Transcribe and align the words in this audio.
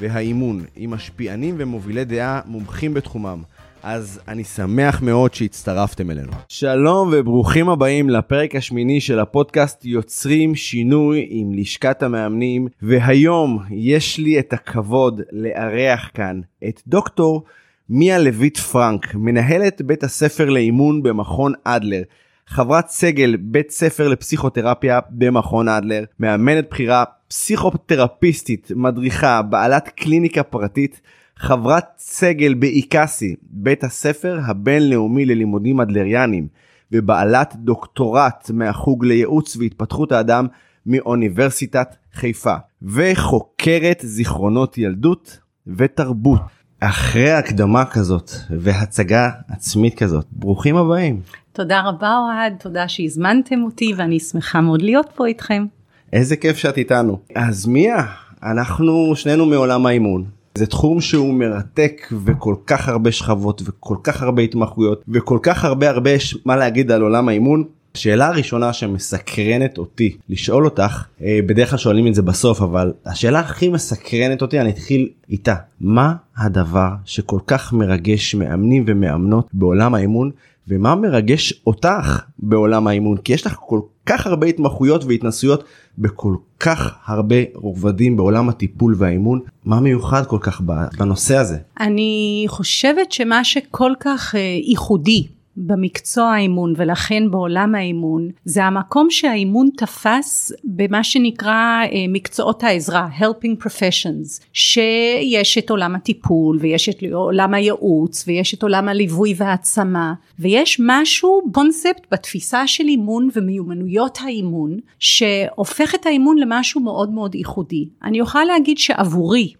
והאימון, 0.00 0.64
עם 0.76 0.90
משפיענים 0.90 1.54
ומובילי 1.58 2.04
דעה 2.04 2.40
מומחים 2.46 2.94
בתחומם. 2.94 3.42
אז 3.82 4.20
אני 4.28 4.44
שמח 4.44 5.02
מאוד 5.02 5.34
שהצטרפתם 5.34 6.10
אלינו. 6.10 6.32
שלום 6.48 7.10
וברוכים 7.12 7.68
הבאים 7.68 8.10
לפרק 8.10 8.56
השמיני 8.56 9.00
של 9.00 9.18
הפודקאסט 9.20 9.84
יוצרים 9.84 10.54
שינוי 10.54 11.26
עם 11.30 11.52
לשכת 11.52 12.02
המאמנים, 12.02 12.68
והיום 12.82 13.58
יש 13.70 14.18
לי 14.18 14.38
את 14.38 14.52
הכבוד 14.52 15.20
לארח 15.32 16.10
כאן 16.14 16.40
את 16.68 16.82
דוקטור 16.86 17.44
מיה 17.88 18.18
לויט 18.18 18.58
פרנק, 18.58 19.14
מנהלת 19.14 19.82
בית 19.82 20.04
הספר 20.04 20.50
לאימון 20.50 21.02
במכון 21.02 21.52
אדלר. 21.64 22.02
חברת 22.46 22.88
סגל 22.88 23.36
בית 23.36 23.70
ספר 23.70 24.08
לפסיכותרפיה 24.08 25.00
במכון 25.10 25.68
אדלר, 25.68 26.04
מאמנת 26.20 26.70
בכירה, 26.70 27.04
פסיכותרפיסטית, 27.28 28.70
מדריכה, 28.76 29.42
בעלת 29.42 29.88
קליניקה 29.88 30.42
פרטית, 30.42 31.00
חברת 31.36 31.84
סגל 31.98 32.54
באיקאסי, 32.54 33.34
בית 33.42 33.84
הספר 33.84 34.38
הבינלאומי 34.46 35.24
ללימודים 35.24 35.80
אדלריאנים, 35.80 36.48
ובעלת 36.92 37.54
דוקטורט 37.56 38.50
מהחוג 38.54 39.04
לייעוץ 39.04 39.56
והתפתחות 39.56 40.12
האדם 40.12 40.46
מאוניברסיטת 40.86 41.94
חיפה, 42.14 42.54
וחוקרת 42.82 44.00
זיכרונות 44.02 44.78
ילדות 44.78 45.38
ותרבות. 45.66 46.40
אחרי 46.80 47.32
הקדמה 47.32 47.84
כזאת 47.84 48.30
והצגה 48.60 49.30
עצמית 49.48 49.98
כזאת, 49.98 50.26
ברוכים 50.32 50.76
הבאים. 50.76 51.20
תודה 51.54 51.82
רבה 51.84 52.16
אוהד, 52.16 52.54
תודה 52.60 52.88
שהזמנתם 52.88 53.62
אותי 53.62 53.92
ואני 53.96 54.20
שמחה 54.20 54.60
מאוד 54.60 54.82
להיות 54.82 55.06
פה 55.14 55.26
איתכם. 55.26 55.66
איזה 56.12 56.36
כיף 56.36 56.56
שאת 56.56 56.78
איתנו. 56.78 57.18
אז 57.34 57.66
מיה, 57.66 58.06
אנחנו 58.42 59.16
שנינו 59.16 59.46
מעולם 59.46 59.86
האימון. 59.86 60.24
זה 60.58 60.66
תחום 60.66 61.00
שהוא 61.00 61.34
מרתק 61.34 62.12
וכל 62.24 62.54
כך 62.66 62.88
הרבה 62.88 63.12
שכבות 63.12 63.62
וכל 63.64 63.96
כך 64.02 64.22
הרבה 64.22 64.42
התמחויות 64.42 65.04
וכל 65.08 65.38
כך 65.42 65.64
הרבה 65.64 65.90
הרבה 65.90 66.10
יש 66.10 66.38
מה 66.44 66.56
להגיד 66.56 66.90
על 66.90 67.02
עולם 67.02 67.28
האימון. 67.28 67.64
השאלה 67.94 68.26
הראשונה 68.26 68.72
שמסקרנת 68.72 69.78
אותי 69.78 70.16
לשאול 70.28 70.64
אותך, 70.64 71.04
אה, 71.22 71.40
בדרך 71.46 71.70
כלל 71.70 71.78
שואלים 71.78 72.06
את 72.06 72.14
זה 72.14 72.22
בסוף, 72.22 72.62
אבל 72.62 72.92
השאלה 73.06 73.40
הכי 73.40 73.68
מסקרנת 73.68 74.42
אותי, 74.42 74.60
אני 74.60 74.70
אתחיל 74.70 75.08
איתה. 75.30 75.54
מה 75.80 76.14
הדבר 76.36 76.90
שכל 77.04 77.38
כך 77.46 77.72
מרגש 77.72 78.34
מאמנים 78.34 78.84
ומאמנות 78.86 79.48
בעולם 79.52 79.94
האימון 79.94 80.30
ומה 80.68 80.94
מרגש 80.94 81.54
אותך 81.66 82.20
בעולם 82.38 82.86
האימון 82.86 83.16
כי 83.16 83.32
יש 83.32 83.46
לך 83.46 83.56
כל 83.60 83.80
כך 84.06 84.26
הרבה 84.26 84.46
התמחויות 84.46 85.04
והתנסויות 85.04 85.64
בכל 85.98 86.36
כך 86.60 86.94
הרבה 87.06 87.36
רובדים 87.54 88.16
בעולם 88.16 88.48
הטיפול 88.48 88.94
והאימון 88.98 89.40
מה 89.64 89.80
מיוחד 89.80 90.26
כל 90.26 90.38
כך 90.40 90.60
בנושא 90.98 91.36
הזה. 91.36 91.58
אני 91.80 92.44
חושבת 92.48 93.12
שמה 93.12 93.44
שכל 93.44 93.92
כך 94.00 94.34
אה, 94.34 94.40
ייחודי 94.40 95.26
במקצוע 95.56 96.24
האימון 96.24 96.74
ולכן 96.76 97.30
בעולם 97.30 97.74
האימון 97.74 98.28
זה 98.44 98.64
המקום 98.64 99.10
שהאימון 99.10 99.68
תפס 99.76 100.52
במה 100.64 101.04
שנקרא 101.04 101.82
אה, 101.82 102.04
מקצועות 102.08 102.62
העזרה 102.62 103.08
helping 103.18 103.64
professions 103.64 104.44
שיש 104.52 105.58
את 105.58 105.70
עולם 105.70 105.94
הטיפול 105.94 106.58
ויש 106.60 106.88
את 106.88 107.02
עולם 107.12 107.54
הייעוץ 107.54 108.24
ויש 108.26 108.54
את 108.54 108.62
עולם 108.62 108.88
הליווי 108.88 109.34
והעצמה 109.36 110.14
ויש 110.38 110.80
משהו 110.86 111.42
קונספט 111.52 112.06
בתפיסה 112.10 112.66
של 112.66 112.84
אימון 112.84 113.28
ומיומנויות 113.36 114.18
האימון 114.22 114.78
שהופך 114.98 115.94
את 115.94 116.06
האימון 116.06 116.38
למשהו 116.38 116.80
מאוד 116.80 117.10
מאוד 117.10 117.34
ייחודי. 117.34 117.88
אני 118.02 118.20
אוכל 118.20 118.44
להגיד 118.44 118.78
שעבורי 118.78 119.52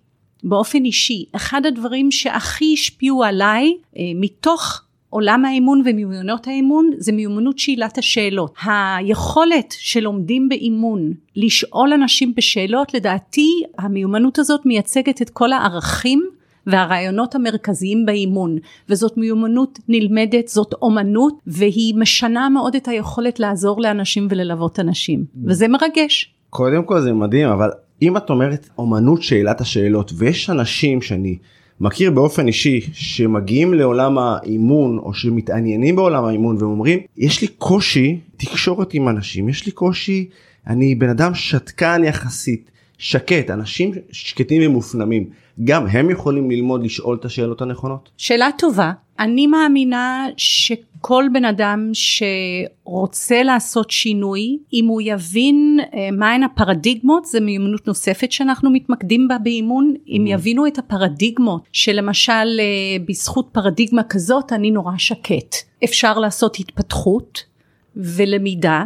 באופן 0.44 0.84
אישי 0.84 1.25
אחד 1.33 1.66
הדברים 1.66 2.10
שהכי 2.10 2.75
השפיעו 2.75 3.25
עליי 3.25 3.77
אה, 3.97 4.03
מתוך 4.15 4.83
עולם 5.15 5.45
האימון 5.45 5.83
ומיומנויות 5.85 6.47
האימון 6.47 6.91
זה 6.99 7.13
מיומנות 7.13 7.59
שאלת 7.59 7.99
השאלות. 7.99 8.55
היכולת 8.65 9.75
שלומדים 9.79 10.49
באימון 10.49 11.13
לשאול 11.37 11.93
אנשים 11.93 12.33
בשאלות 12.37 12.95
לדעתי 12.95 13.49
המיומנות 13.79 14.39
הזאת 14.39 14.67
מייצגת 14.67 15.23
את 15.23 15.31
כל 15.31 15.53
הערכים 15.53 16.29
והרעיונות 16.67 17.35
המרכזיים 17.35 18.07
באימון 18.07 18.59
וזאת 18.89 19.17
מיומנות 19.17 19.79
נלמדת 19.89 20.49
זאת 20.49 20.75
אומנות 20.83 21.35
והיא 21.47 21.95
משנה 21.95 22.49
מאוד 22.49 22.75
את 22.75 22.89
היכולת 22.89 23.41
לעזור 23.41 23.81
לאנשים 23.81 24.29
וללוות 24.31 24.81
אנשים 24.81 25.25
וזה 25.45 25.69
מרגש. 25.69 26.35
קודם 26.51 26.85
כל 26.85 27.01
זה 27.01 27.13
מדהים 27.13 27.49
אבל 27.49 27.71
אם 28.03 28.17
את 28.17 28.31
אומרת 28.31 28.69
אומנות 28.79 29.23
שאלת 29.23 29.61
השאלות 29.61 30.13
ויש 30.17 30.51
אנשים 30.51 31.03
שאני 31.03 31.37
מכיר 31.81 32.11
באופן 32.11 32.47
אישי 32.47 32.81
שמגיעים 32.93 33.75
לעולם 33.75 34.19
האימון 34.19 34.99
או 34.99 35.15
שמתעניינים 35.15 35.97
בעולם 35.97 36.25
האימון 36.25 36.57
ואומרים 36.61 36.99
יש 37.17 37.43
לי 37.43 37.49
קושי 37.49 38.19
תקשורת 38.37 38.95
עם 38.95 39.09
אנשים 39.09 39.49
יש 39.49 39.67
לי 39.67 39.73
קושי 39.73 40.29
אני 40.67 40.95
בן 40.95 41.09
אדם 41.09 41.34
שתקן 41.34 42.03
יחסית 42.05 42.71
שקט 42.99 43.51
אנשים 43.51 43.93
שקטים 44.13 44.63
ומופנמים 44.67 45.29
גם 45.65 45.87
הם 45.87 46.10
יכולים 46.10 46.50
ללמוד 46.50 46.84
לשאול 46.84 47.16
את 47.20 47.25
השאלות 47.25 47.62
הנכונות? 47.62 48.10
שאלה 48.16 48.48
טובה 48.59 48.92
אני 49.19 49.47
מאמינה 49.47 50.26
שכל 50.37 51.25
בן 51.32 51.44
אדם 51.44 51.91
שרוצה 51.92 53.42
לעשות 53.42 53.91
שינוי 53.91 54.59
אם 54.72 54.87
הוא 54.87 55.00
יבין 55.04 55.81
אה, 55.94 56.09
מהן 56.12 56.42
הפרדיגמות 56.42 57.25
זה 57.25 57.41
מיומנות 57.41 57.87
נוספת 57.87 58.32
שאנחנו 58.32 58.70
מתמקדים 58.70 59.28
בה 59.28 59.38
באימון 59.38 59.94
אם 60.09 60.25
mm-hmm. 60.26 60.31
יבינו 60.31 60.66
את 60.66 60.78
הפרדיגמות 60.78 61.62
שלמשל 61.72 62.32
אה, 62.32 63.04
בזכות 63.09 63.48
פרדיגמה 63.53 64.03
כזאת 64.03 64.53
אני 64.53 64.71
נורא 64.71 64.92
שקט 64.98 65.54
אפשר 65.84 66.19
לעשות 66.19 66.56
התפתחות 66.60 67.44
ולמידה 67.97 68.84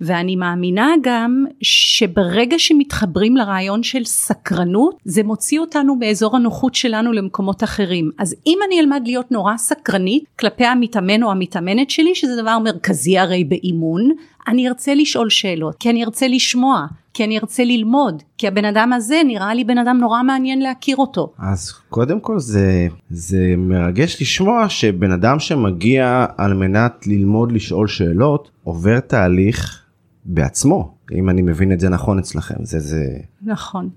ואני 0.00 0.36
מאמינה 0.36 0.90
גם 1.02 1.44
שברגע 1.62 2.58
שמתחברים 2.58 3.36
לרעיון 3.36 3.82
של 3.82 4.04
סקרנות 4.04 4.96
זה 5.04 5.22
מוציא 5.22 5.60
אותנו 5.60 5.96
מאזור 5.96 6.36
הנוחות 6.36 6.74
שלנו 6.74 7.12
למקומות 7.12 7.64
אחרים. 7.64 8.10
אז 8.18 8.36
אם 8.46 8.58
אני 8.66 8.80
אלמד 8.80 9.02
להיות 9.06 9.32
נורא 9.32 9.56
סקרנית 9.56 10.24
כלפי 10.38 10.64
המתאמן 10.64 11.22
או 11.22 11.30
המתאמנת 11.30 11.90
שלי 11.90 12.14
שזה 12.14 12.42
דבר 12.42 12.58
מרכזי 12.58 13.18
הרי 13.18 13.44
באימון 13.44 14.10
אני 14.48 14.68
ארצה 14.68 14.94
לשאול 14.94 15.30
שאלות 15.30 15.76
כי 15.78 15.90
אני 15.90 16.04
ארצה 16.04 16.28
לשמוע 16.28 16.86
כי 17.14 17.24
אני 17.24 17.38
ארצה 17.38 17.64
ללמוד 17.64 18.22
כי 18.38 18.48
הבן 18.48 18.64
אדם 18.64 18.92
הזה 18.92 19.20
נראה 19.26 19.54
לי 19.54 19.64
בן 19.64 19.78
אדם 19.78 19.98
נורא 20.00 20.22
מעניין 20.22 20.62
להכיר 20.62 20.96
אותו. 20.96 21.32
אז 21.38 21.72
קודם 21.90 22.20
כל 22.20 22.38
זה 22.38 22.88
זה 23.10 23.54
מרגש 23.58 24.22
לשמוע 24.22 24.68
שבן 24.68 25.12
אדם 25.12 25.38
שמגיע 25.38 26.26
על 26.36 26.54
מנת 26.54 27.06
ללמוד 27.06 27.52
לשאול 27.52 27.88
שאלות 27.88 28.50
עובר 28.64 29.00
תהליך 29.00 29.80
בעצמו 30.24 30.94
אם 31.12 31.30
אני 31.30 31.42
מבין 31.42 31.72
את 31.72 31.80
זה 31.80 31.88
נכון 31.88 32.18
אצלכם 32.18 32.54
זה 32.62 32.78
זה 32.78 33.06
נכון 33.42 33.88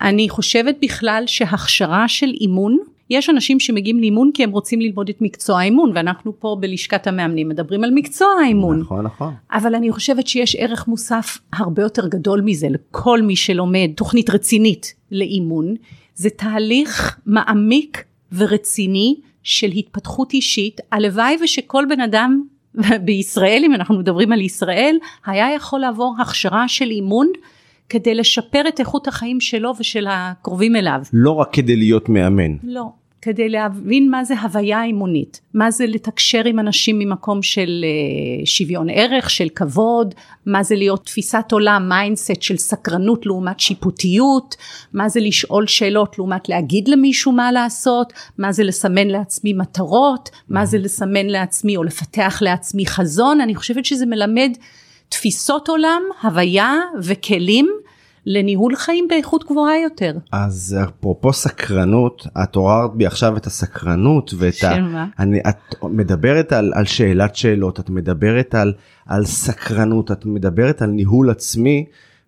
אני 0.00 0.28
חושבת 0.28 0.76
בכלל 0.82 1.22
שהכשרה 1.26 2.08
של 2.08 2.26
אימון 2.40 2.78
יש 3.10 3.30
אנשים 3.30 3.60
שמגיעים 3.60 3.98
לאימון 3.98 4.30
כי 4.34 4.44
הם 4.44 4.50
רוצים 4.50 4.80
ללמוד 4.80 5.08
את 5.08 5.16
מקצוע 5.20 5.60
האימון 5.60 5.92
ואנחנו 5.94 6.40
פה 6.40 6.56
בלשכת 6.60 7.06
המאמנים 7.06 7.48
מדברים 7.48 7.84
על 7.84 7.90
מקצוע 7.94 8.28
האימון. 8.42 8.80
נכון 8.80 9.06
נכון. 9.06 9.34
אבל 9.52 9.74
אני 9.74 9.92
חושבת 9.92 10.26
שיש 10.26 10.56
ערך 10.58 10.88
מוסף 10.88 11.38
הרבה 11.52 11.82
יותר 11.82 12.08
גדול 12.08 12.40
מזה 12.40 12.68
לכל 12.70 13.22
מי 13.22 13.36
שלומד 13.36 13.90
תוכנית 13.96 14.30
רצינית 14.30 14.94
לאימון. 15.10 15.74
זה 16.14 16.30
תהליך 16.30 17.18
מעמיק 17.26 18.04
ורציני 18.32 19.16
של 19.42 19.70
התפתחות 19.76 20.32
אישית. 20.32 20.80
הלוואי 20.92 21.36
ושכל 21.44 21.84
בן 21.88 22.00
אדם 22.00 22.42
בישראל 23.04 23.62
אם 23.64 23.74
אנחנו 23.74 23.98
מדברים 23.98 24.32
על 24.32 24.40
ישראל 24.40 24.96
היה 25.26 25.54
יכול 25.54 25.80
לעבור 25.80 26.16
הכשרה 26.18 26.68
של 26.68 26.90
אימון 26.90 27.26
כדי 27.88 28.14
לשפר 28.14 28.68
את 28.68 28.80
איכות 28.80 29.08
החיים 29.08 29.40
שלו 29.40 29.72
ושל 29.80 30.06
הקרובים 30.10 30.76
אליו. 30.76 31.00
לא 31.12 31.30
רק 31.30 31.52
כדי 31.52 31.76
להיות 31.76 32.08
מאמן. 32.08 32.56
לא. 32.62 32.84
כדי 33.22 33.48
להבין 33.48 34.10
מה 34.10 34.24
זה 34.24 34.40
הוויה 34.40 34.84
אימונית, 34.84 35.40
מה 35.54 35.70
זה 35.70 35.86
לתקשר 35.86 36.42
עם 36.44 36.58
אנשים 36.58 36.98
ממקום 36.98 37.42
של 37.42 37.84
אה, 37.84 38.46
שוויון 38.46 38.86
ערך, 38.90 39.30
של 39.30 39.48
כבוד, 39.54 40.14
מה 40.46 40.62
זה 40.62 40.74
להיות 40.74 41.04
תפיסת 41.04 41.52
עולם, 41.52 41.88
mindset 41.88 42.42
של 42.42 42.56
סקרנות 42.56 43.26
לעומת 43.26 43.60
שיפוטיות, 43.60 44.56
מה 44.92 45.08
זה 45.08 45.20
לשאול 45.20 45.66
שאלות 45.66 46.18
לעומת 46.18 46.48
להגיד 46.48 46.88
למישהו 46.88 47.32
מה 47.32 47.52
לעשות, 47.52 48.12
מה 48.38 48.52
זה 48.52 48.64
לסמן 48.64 49.08
לעצמי 49.08 49.52
מטרות, 49.52 50.30
מה 50.48 50.66
זה 50.66 50.78
לסמן 50.78 51.26
לעצמי 51.26 51.76
או 51.76 51.84
לפתח 51.84 52.38
לעצמי 52.42 52.86
חזון, 52.86 53.40
אני 53.40 53.54
חושבת 53.54 53.84
שזה 53.84 54.06
מלמד 54.06 54.50
תפיסות 55.08 55.68
עולם, 55.68 56.02
הוויה 56.22 56.74
וכלים 57.02 57.68
לניהול 58.26 58.76
חיים 58.76 59.08
באיכות 59.08 59.44
גבוהה 59.44 59.80
יותר. 59.82 60.12
אז 60.32 60.76
אפרופו 60.84 61.32
סקרנות, 61.32 62.26
את 62.42 62.56
עוררת 62.56 62.94
בי 62.94 63.06
עכשיו 63.06 63.36
את 63.36 63.46
הסקרנות 63.46 64.34
ואת 64.38 64.54
של 64.54 64.66
ה... 64.66 64.80
מה? 64.80 65.06
אני, 65.18 65.40
את 65.40 65.74
מדברת 65.82 66.52
על, 66.52 66.72
על 66.74 66.84
שאלת 66.84 67.36
שאלות, 67.36 67.80
את 67.80 67.90
מדברת 67.90 68.54
על, 68.54 68.72
על 69.06 69.24
סקרנות, 69.24 70.12
את 70.12 70.26
מדברת 70.26 70.82
על 70.82 70.90
ניהול 70.90 71.30
עצמי, 71.30 71.84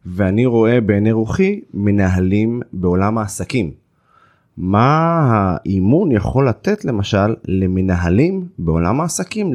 ואני 0.07 0.47
רואה 0.47 0.81
בעיני 0.81 1.13
רוחי 1.13 1.61
מנהלים 1.75 2.61
בעולם 2.73 3.19
העסקים. 3.19 3.71
מה 4.57 5.19
האימון 5.21 6.13
יכול 6.13 6.49
לתת 6.49 6.85
למשל 6.85 7.35
למנהלים 7.45 8.47
בעולם 8.59 9.01
העסקים, 9.01 9.53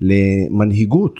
למנהיגות? 0.00 1.14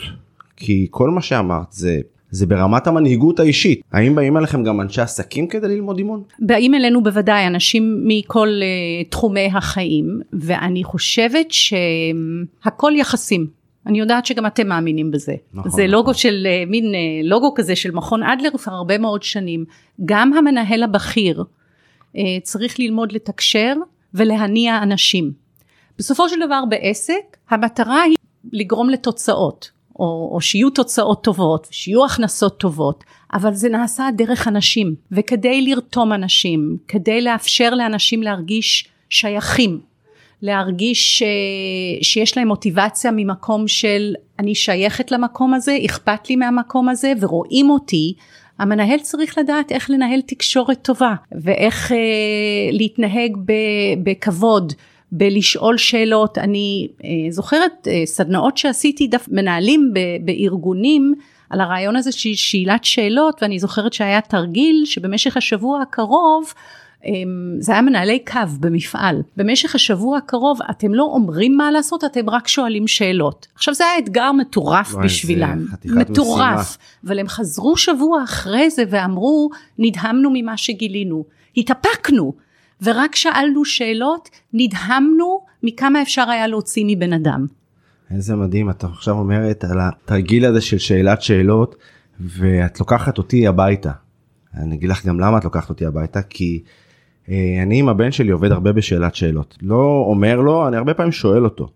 כי 0.58 0.86
כל 0.90 1.10
מה 1.10 1.22
שאמרת 1.22 1.72
זה, 1.72 2.00
זה 2.30 2.46
ברמת 2.46 2.86
המנהיגות 2.86 3.40
האישית. 3.40 3.80
האם 3.92 4.14
באים 4.14 4.36
אליכם 4.36 4.64
גם 4.64 4.80
אנשי 4.80 5.00
עסקים 5.00 5.48
כדי 5.48 5.68
ללמוד 5.68 5.98
אימון? 5.98 6.22
באים 6.38 6.74
אלינו 6.74 7.02
בוודאי 7.02 7.46
אנשים 7.46 8.02
מכל 8.04 8.48
uh, 8.48 9.10
תחומי 9.10 9.46
החיים 9.54 10.20
ואני 10.32 10.84
חושבת 10.84 11.46
שהכל 11.50 12.92
יחסים. 12.96 13.46
אני 13.86 13.98
יודעת 13.98 14.26
שגם 14.26 14.46
אתם 14.46 14.68
מאמינים 14.68 15.10
בזה. 15.10 15.34
נכון, 15.54 15.70
זה 15.70 15.82
נכון. 15.82 15.90
לוגו 15.90 16.14
של 16.14 16.46
uh, 16.46 16.70
מין 16.70 16.84
uh, 16.84 17.26
לוגו 17.28 17.54
כזה 17.54 17.76
של 17.76 17.90
מכון 17.90 18.22
אדלר 18.22 18.50
כבר 18.50 18.72
הרבה 18.72 18.98
מאוד 18.98 19.22
שנים. 19.22 19.64
גם 20.04 20.32
המנהל 20.32 20.82
הבכיר 20.82 21.44
uh, 21.44 22.18
צריך 22.42 22.78
ללמוד 22.78 23.12
לתקשר 23.12 23.74
ולהניע 24.14 24.82
אנשים. 24.82 25.32
בסופו 25.98 26.28
של 26.28 26.36
דבר 26.46 26.64
בעסק 26.68 27.36
המטרה 27.50 28.02
היא 28.02 28.16
לגרום 28.52 28.90
לתוצאות. 28.90 29.77
או, 29.98 30.30
או 30.34 30.40
שיהיו 30.40 30.70
תוצאות 30.70 31.24
טובות, 31.24 31.68
שיהיו 31.70 32.04
הכנסות 32.04 32.60
טובות, 32.60 33.04
אבל 33.32 33.54
זה 33.54 33.68
נעשה 33.68 34.08
דרך 34.16 34.48
אנשים, 34.48 34.94
וכדי 35.12 35.62
לרתום 35.62 36.12
אנשים, 36.12 36.76
כדי 36.88 37.20
לאפשר 37.20 37.74
לאנשים 37.74 38.22
להרגיש 38.22 38.88
שייכים, 39.10 39.80
להרגיש 40.42 41.18
ש... 41.18 41.22
שיש 42.02 42.36
להם 42.36 42.48
מוטיבציה 42.48 43.10
ממקום 43.16 43.68
של 43.68 44.14
אני 44.38 44.54
שייכת 44.54 45.10
למקום 45.10 45.54
הזה, 45.54 45.78
אכפת 45.84 46.30
לי 46.30 46.36
מהמקום 46.36 46.88
הזה 46.88 47.12
ורואים 47.20 47.70
אותי, 47.70 48.14
המנהל 48.58 48.98
צריך 48.98 49.38
לדעת 49.38 49.72
איך 49.72 49.90
לנהל 49.90 50.20
תקשורת 50.20 50.82
טובה 50.82 51.14
ואיך 51.32 51.92
אה, 51.92 51.96
להתנהג 52.72 53.36
ב, 53.44 53.52
בכבוד 54.02 54.72
בלשאול 55.12 55.76
שאלות. 55.78 56.38
אני 56.38 56.88
אה, 57.04 57.08
זוכרת 57.30 57.88
אה, 57.88 58.02
סדנאות 58.06 58.56
שעשיתי 58.56 59.06
דף 59.06 59.26
מנהלים 59.30 59.90
ב, 59.94 59.98
בארגונים 60.24 61.14
על 61.50 61.60
הרעיון 61.60 61.96
הזה 61.96 62.12
של 62.12 62.34
שאלת 62.34 62.84
שאלות 62.84 63.42
ואני 63.42 63.58
זוכרת 63.58 63.92
שהיה 63.92 64.20
תרגיל 64.20 64.82
שבמשך 64.84 65.36
השבוע 65.36 65.82
הקרוב 65.82 66.52
אה, 67.04 67.10
זה 67.60 67.72
היה 67.72 67.82
מנהלי 67.82 68.18
קו 68.18 68.40
במפעל. 68.60 69.22
במשך 69.36 69.74
השבוע 69.74 70.18
הקרוב 70.18 70.58
אתם 70.70 70.94
לא 70.94 71.02
אומרים 71.02 71.56
מה 71.56 71.70
לעשות 71.70 72.04
אתם 72.04 72.30
רק 72.30 72.48
שואלים 72.48 72.88
שאלות. 72.88 73.46
עכשיו 73.54 73.74
זה 73.74 73.84
היה 73.84 73.98
אתגר 73.98 74.32
מטורף 74.32 74.94
וואי, 74.94 75.04
בשבילם. 75.04 75.66
מטורף 75.84 76.60
משימה. 76.60 76.62
אבל 77.06 77.18
הם 77.18 77.28
חזרו 77.28 77.76
שבוע 77.76 78.24
אחרי 78.24 78.70
זה 78.70 78.82
ואמרו 78.90 79.50
נדהמנו 79.78 80.30
ממה 80.32 80.56
שגילינו. 80.56 81.24
התאפקנו 81.56 82.34
ורק 82.82 83.14
שאלנו 83.14 83.64
שאלות 83.64 84.28
נדהמנו 84.52 85.40
מכמה 85.62 86.02
אפשר 86.02 86.30
היה 86.30 86.46
להוציא 86.46 86.84
מבן 86.88 87.12
אדם. 87.12 87.46
איזה 88.10 88.36
מדהים, 88.36 88.70
את 88.70 88.84
עכשיו 88.84 89.18
אומרת 89.18 89.64
על 89.64 89.78
התרגיל 89.80 90.44
הזה 90.44 90.60
של 90.60 90.78
שאלת 90.78 91.22
שאלות, 91.22 91.76
ואת 92.20 92.80
לוקחת 92.80 93.18
אותי 93.18 93.46
הביתה. 93.46 93.90
אני 94.54 94.74
אגיד 94.74 94.90
לך 94.90 95.06
גם 95.06 95.20
למה 95.20 95.38
את 95.38 95.44
לוקחת 95.44 95.68
אותי 95.68 95.86
הביתה, 95.86 96.22
כי 96.22 96.62
אה, 97.28 97.58
אני 97.62 97.78
עם 97.78 97.88
הבן 97.88 98.12
שלי 98.12 98.30
עובד 98.30 98.52
הרבה 98.52 98.72
בשאלת 98.72 99.14
שאלות. 99.14 99.58
לא 99.62 100.04
אומר 100.06 100.40
לו, 100.40 100.68
אני 100.68 100.76
הרבה 100.76 100.94
פעמים 100.94 101.12
שואל 101.12 101.44
אותו. 101.44 101.68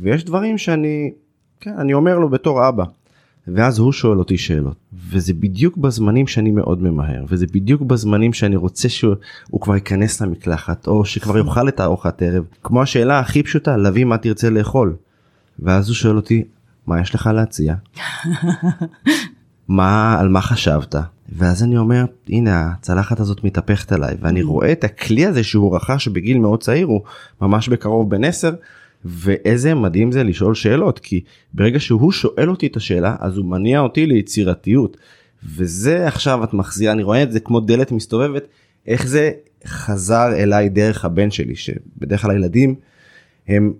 ויש 0.00 0.24
דברים 0.24 0.58
שאני, 0.58 1.12
כן, 1.60 1.74
אני 1.78 1.94
אומר 1.94 2.18
לו 2.18 2.28
בתור 2.28 2.68
אבא. 2.68 2.84
ואז 3.48 3.78
הוא 3.78 3.92
שואל 3.92 4.18
אותי 4.18 4.38
שאלות 4.38 4.76
וזה 5.10 5.34
בדיוק 5.34 5.76
בזמנים 5.76 6.26
שאני 6.26 6.50
מאוד 6.50 6.82
ממהר 6.82 7.24
וזה 7.28 7.46
בדיוק 7.46 7.82
בזמנים 7.82 8.32
שאני 8.32 8.56
רוצה 8.56 8.88
שהוא 8.88 9.16
כבר 9.60 9.74
ייכנס 9.74 10.20
למקלחת 10.20 10.86
או 10.86 11.04
שכבר 11.04 11.38
יאכל 11.38 11.68
את 11.68 11.80
הארוחת 11.80 12.22
ערב 12.22 12.44
כמו 12.62 12.82
השאלה 12.82 13.18
הכי 13.18 13.42
פשוטה 13.42 13.76
לביא 13.76 14.04
מה 14.04 14.18
תרצה 14.18 14.50
לאכול. 14.50 14.96
ואז 15.58 15.88
הוא 15.88 15.94
שואל 15.94 16.16
אותי 16.16 16.44
מה 16.86 17.00
יש 17.00 17.14
לך 17.14 17.30
להציע? 17.34 17.74
מה 19.68 20.20
על 20.20 20.28
מה 20.28 20.40
חשבת? 20.40 20.94
ואז 21.36 21.62
אני 21.62 21.78
אומר 21.78 22.04
הנה 22.28 22.70
הצלחת 22.72 23.20
הזאת 23.20 23.44
מתהפכת 23.44 23.92
עליי 23.92 24.16
ואני 24.20 24.42
רואה 24.42 24.72
את 24.72 24.84
הכלי 24.84 25.26
הזה 25.26 25.44
שהוא 25.44 25.76
רכש 25.76 26.08
בגיל 26.08 26.38
מאוד 26.38 26.62
צעיר 26.62 26.86
הוא 26.86 27.00
ממש 27.40 27.68
בקרוב 27.68 28.10
בן 28.10 28.24
10 28.24 28.50
ואיזה 29.04 29.74
מדהים 29.74 30.12
זה 30.12 30.24
לשאול 30.24 30.54
שאלות 30.54 30.98
כי 30.98 31.20
ברגע 31.54 31.80
שהוא 31.80 32.12
שואל 32.12 32.50
אותי 32.50 32.66
את 32.66 32.76
השאלה 32.76 33.16
אז 33.20 33.36
הוא 33.36 33.46
מניע 33.46 33.80
אותי 33.80 34.06
ליצירתיות. 34.06 34.96
וזה 35.44 36.06
עכשיו 36.06 36.44
את 36.44 36.54
מחזירה 36.54 36.92
אני 36.92 37.02
רואה 37.02 37.22
את 37.22 37.32
זה 37.32 37.40
כמו 37.40 37.60
דלת 37.60 37.92
מסתובבת 37.92 38.46
איך 38.86 39.06
זה 39.06 39.30
חזר 39.66 40.32
אליי 40.36 40.68
דרך 40.68 41.04
הבן 41.04 41.30
שלי 41.30 41.56
שבדרך 41.56 42.22
כלל 42.22 42.30
הילדים 42.30 42.74
הם 43.48 43.72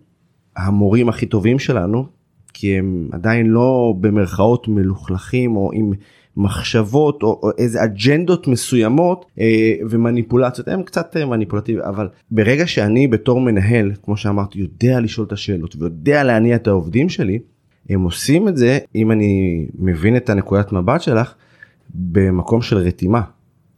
המורים 0.56 1.08
הכי 1.08 1.26
טובים 1.26 1.58
שלנו 1.58 2.06
כי 2.52 2.78
הם 2.78 3.08
עדיין 3.12 3.46
לא 3.46 3.94
במרכאות 4.00 4.68
מלוכלכים 4.68 5.56
או 5.56 5.70
עם 5.74 5.92
מחשבות 6.36 7.22
או, 7.22 7.40
או 7.42 7.50
איזה 7.58 7.84
אג'נדות 7.84 8.48
מסוימות 8.48 9.24
אה, 9.40 9.74
ומניפולציות 9.90 10.68
הם 10.68 10.82
קצת 10.82 11.16
אה, 11.16 11.26
מניפולטיביים 11.26 11.84
אבל 11.86 12.08
ברגע 12.30 12.66
שאני 12.66 13.08
בתור 13.08 13.40
מנהל 13.40 13.92
כמו 14.02 14.16
שאמרתי 14.16 14.58
יודע 14.58 15.00
לשאול 15.00 15.26
את 15.26 15.32
השאלות 15.32 15.76
ויודע 15.76 16.24
להניע 16.24 16.56
את 16.56 16.66
העובדים 16.66 17.08
שלי 17.08 17.38
הם 17.88 18.02
עושים 18.02 18.48
את 18.48 18.56
זה 18.56 18.78
אם 18.94 19.10
אני 19.10 19.66
מבין 19.78 20.16
את 20.16 20.30
הנקודת 20.30 20.72
מבט 20.72 21.00
שלך 21.00 21.34
במקום 21.94 22.62
של 22.62 22.76
רתימה. 22.76 23.20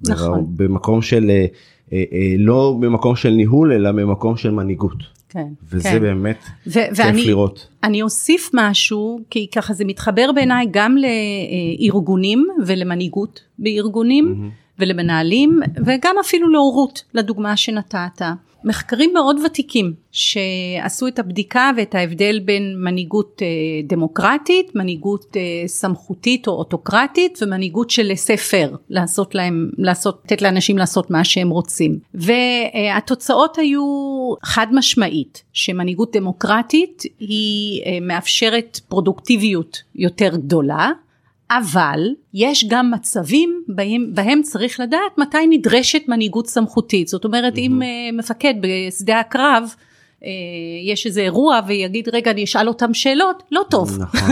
נכון. 0.08 0.46
במקום 0.56 1.02
של 1.02 1.30
אה, 1.30 1.46
אה, 1.92 2.04
אה, 2.12 2.34
לא 2.38 2.76
במקום 2.80 3.16
של 3.16 3.30
ניהול 3.30 3.72
אלא 3.72 3.92
במקום 3.92 4.36
של 4.36 4.50
מנהיגות. 4.50 5.21
כן, 5.32 5.46
וזה 5.70 5.88
כן. 5.88 6.00
באמת 6.00 6.44
ו- 6.66 6.72
כיף 6.72 6.92
ואני, 6.94 7.24
לראות. 7.26 7.68
אני 7.84 8.02
אוסיף 8.02 8.50
משהו, 8.54 9.20
כי 9.30 9.46
ככה 9.54 9.74
זה 9.74 9.84
מתחבר 9.84 10.32
בעיניי 10.34 10.66
גם 10.70 10.96
לארגונים 10.96 12.48
ולמנהיגות 12.66 13.40
בארגונים 13.58 14.50
ולמנהלים 14.78 15.60
וגם 15.86 16.16
אפילו 16.20 16.48
להורות, 16.48 17.04
לדוגמה 17.14 17.56
שנתת. 17.56 18.22
מחקרים 18.64 19.10
מאוד 19.14 19.36
ותיקים 19.46 19.94
שעשו 20.12 21.06
את 21.06 21.18
הבדיקה 21.18 21.70
ואת 21.76 21.94
ההבדל 21.94 22.40
בין 22.44 22.74
מנהיגות 22.76 23.42
אה, 23.42 23.46
דמוקרטית, 23.84 24.74
מנהיגות 24.74 25.36
אה, 25.36 25.68
סמכותית 25.68 26.46
או 26.46 26.52
אוטוקרטית 26.52 27.38
ומנהיגות 27.42 27.90
של 27.90 28.12
לסה 28.12 28.36
פר, 28.36 28.76
לעשות 28.90 29.34
להם, 29.34 29.70
לעשות, 29.78 30.20
לתת 30.24 30.42
לאנשים 30.42 30.78
לעשות 30.78 31.10
מה 31.10 31.24
שהם 31.24 31.50
רוצים. 31.50 31.98
והתוצאות 32.14 33.58
היו 33.58 33.84
חד 34.42 34.66
משמעית 34.72 35.42
שמנהיגות 35.52 36.16
דמוקרטית 36.16 37.02
היא 37.20 37.82
אה, 37.86 37.98
מאפשרת 38.00 38.80
פרודוקטיביות 38.88 39.82
יותר 39.94 40.36
גדולה. 40.36 40.90
אבל 41.58 42.00
יש 42.34 42.64
גם 42.68 42.90
מצבים 42.90 43.62
בהם, 43.68 44.14
בהם 44.14 44.42
צריך 44.42 44.80
לדעת 44.80 45.18
מתי 45.18 45.46
נדרשת 45.50 46.02
מנהיגות 46.08 46.46
סמכותית. 46.46 47.08
זאת 47.08 47.24
אומרת, 47.24 47.58
אם 47.58 47.80
uh, 47.82 48.18
מפקד 48.18 48.54
בשדה 48.60 49.20
הקרב, 49.20 49.74
יש 50.84 51.06
איזה 51.06 51.20
אירוע 51.20 51.60
ויגיד, 51.66 52.08
רגע, 52.12 52.30
אני 52.30 52.44
אשאל 52.44 52.68
אותם 52.68 52.94
שאלות, 52.94 53.42
לא 53.52 53.62
טוב. 53.70 53.98
נכון. 54.00 54.30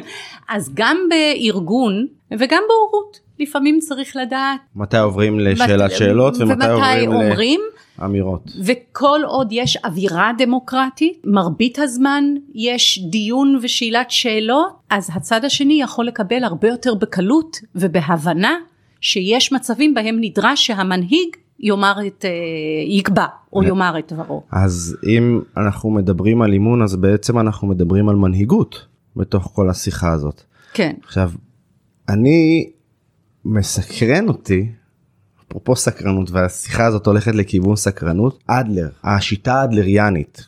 אז 0.48 0.70
גם 0.74 0.96
בארגון 1.10 2.06
וגם 2.38 2.62
בהורות, 2.68 3.20
לפעמים 3.40 3.78
צריך 3.80 4.16
לדעת. 4.16 4.60
מתי 4.76 4.96
עוברים 4.98 5.40
לשאלת 5.40 5.90
מת- 5.92 5.98
שאלות 5.98 6.34
ומתי 6.38 6.66
עוברים 6.68 7.12
אומרים. 7.12 7.60
לאמירות. 7.98 8.42
וכל 8.64 9.20
עוד 9.26 9.48
יש 9.52 9.76
אווירה 9.84 10.30
דמוקרטית, 10.38 11.22
מרבית 11.24 11.78
הזמן 11.78 12.24
יש 12.54 13.00
דיון 13.10 13.58
ושאלת 13.62 14.10
שאלות, 14.10 14.72
אז 14.90 15.10
הצד 15.14 15.44
השני 15.44 15.82
יכול 15.82 16.06
לקבל 16.06 16.44
הרבה 16.44 16.68
יותר 16.68 16.94
בקלות 16.94 17.56
ובהבנה 17.74 18.56
שיש 19.00 19.52
מצבים 19.52 19.94
בהם 19.94 20.16
נדרש 20.20 20.66
שהמנהיג 20.66 21.28
יאמר 21.60 21.96
את, 22.06 22.24
אה, 22.24 22.30
יקבע 22.86 23.26
או 23.52 23.62
יאמר 23.62 23.98
את 23.98 24.12
דברו. 24.12 24.42
אז 24.50 24.96
אם 25.06 25.40
אנחנו 25.56 25.90
מדברים 25.90 26.42
על 26.42 26.52
אימון 26.52 26.82
אז 26.82 26.96
בעצם 26.96 27.38
אנחנו 27.38 27.68
מדברים 27.68 28.08
על 28.08 28.16
מנהיגות 28.16 28.86
בתוך 29.16 29.50
כל 29.54 29.70
השיחה 29.70 30.12
הזאת. 30.12 30.42
כן. 30.72 30.94
עכשיו, 31.04 31.30
אני 32.08 32.70
מסקרן 33.44 34.28
אותי, 34.28 34.68
אפרופו 35.48 35.76
סקרנות 35.76 36.30
והשיחה 36.30 36.86
הזאת 36.86 37.06
הולכת 37.06 37.34
לכיוון 37.34 37.76
סקרנות, 37.76 38.42
אדלר, 38.46 38.88
השיטה 39.04 39.60
האדלריאנית. 39.60 40.46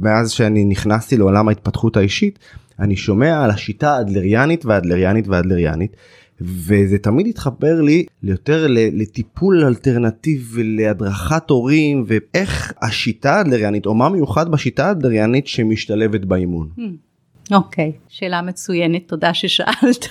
מאז 0.00 0.30
שאני 0.30 0.64
נכנסתי 0.64 1.16
לעולם 1.16 1.48
ההתפתחות 1.48 1.96
האישית, 1.96 2.38
אני 2.78 2.96
שומע 2.96 3.44
על 3.44 3.50
השיטה 3.50 3.96
האדלריאנית 3.96 4.64
והאדלריאנית 4.64 5.28
והאדלריאנית. 5.28 5.96
וזה 6.40 6.98
תמיד 6.98 7.26
התחבר 7.26 7.80
לי 7.80 8.04
יותר 8.22 8.66
לטיפול 8.68 9.64
אלטרנטיבי 9.64 10.62
להדרכת 10.64 11.50
הורים 11.50 12.04
ואיך 12.06 12.72
השיטה 12.82 13.34
האדלריאנית 13.34 13.86
או 13.86 13.94
מה 13.94 14.08
מיוחד 14.08 14.50
בשיטה 14.50 14.86
האדלריאנית 14.88 15.46
שמשתלבת 15.46 16.24
באימון. 16.24 16.68
הממ. 16.78 17.54
אוקיי, 17.54 17.92
אוקיי, 17.94 18.06
שאלה 18.08 18.42
מצוינת, 18.42 19.08
תודה 19.08 19.34
ששאלת. 19.34 20.06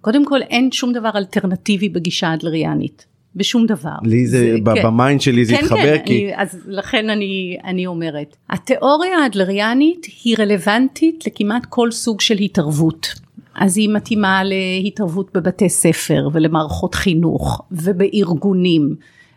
קודם 0.00 0.24
כל 0.24 0.42
אין 0.42 0.72
שום 0.72 0.92
דבר 0.92 1.10
אלטרנטיבי 1.14 1.88
בגישה 1.88 2.34
אדלריאנית. 2.34 3.06
בשום 3.36 3.66
דבר. 3.66 3.96
לי 4.04 4.26
זה, 4.26 4.38
זה 4.38 4.58
כן. 4.74 4.82
ב 4.82 4.90
mind 4.90 5.20
שלי 5.20 5.44
זה 5.44 5.56
כן, 5.56 5.64
התחבר 5.64 5.98
כן, 5.98 6.04
כי... 6.06 6.34
אני, 6.34 6.42
אז 6.42 6.58
לכן 6.66 7.10
אני, 7.10 7.56
אני 7.64 7.86
אומרת. 7.86 8.36
התיאוריה 8.50 9.18
האדלריאנית 9.18 10.06
היא 10.24 10.36
רלוונטית 10.38 11.26
לכמעט 11.26 11.66
כל 11.68 11.90
סוג 11.90 12.20
של 12.20 12.38
התערבות. 12.38 13.14
אז 13.54 13.78
היא 13.78 13.88
מתאימה 13.88 14.42
להתערבות 14.44 15.30
בבתי 15.34 15.68
ספר 15.68 16.28
ולמערכות 16.32 16.94
חינוך 16.94 17.62
ובארגונים 17.70 18.94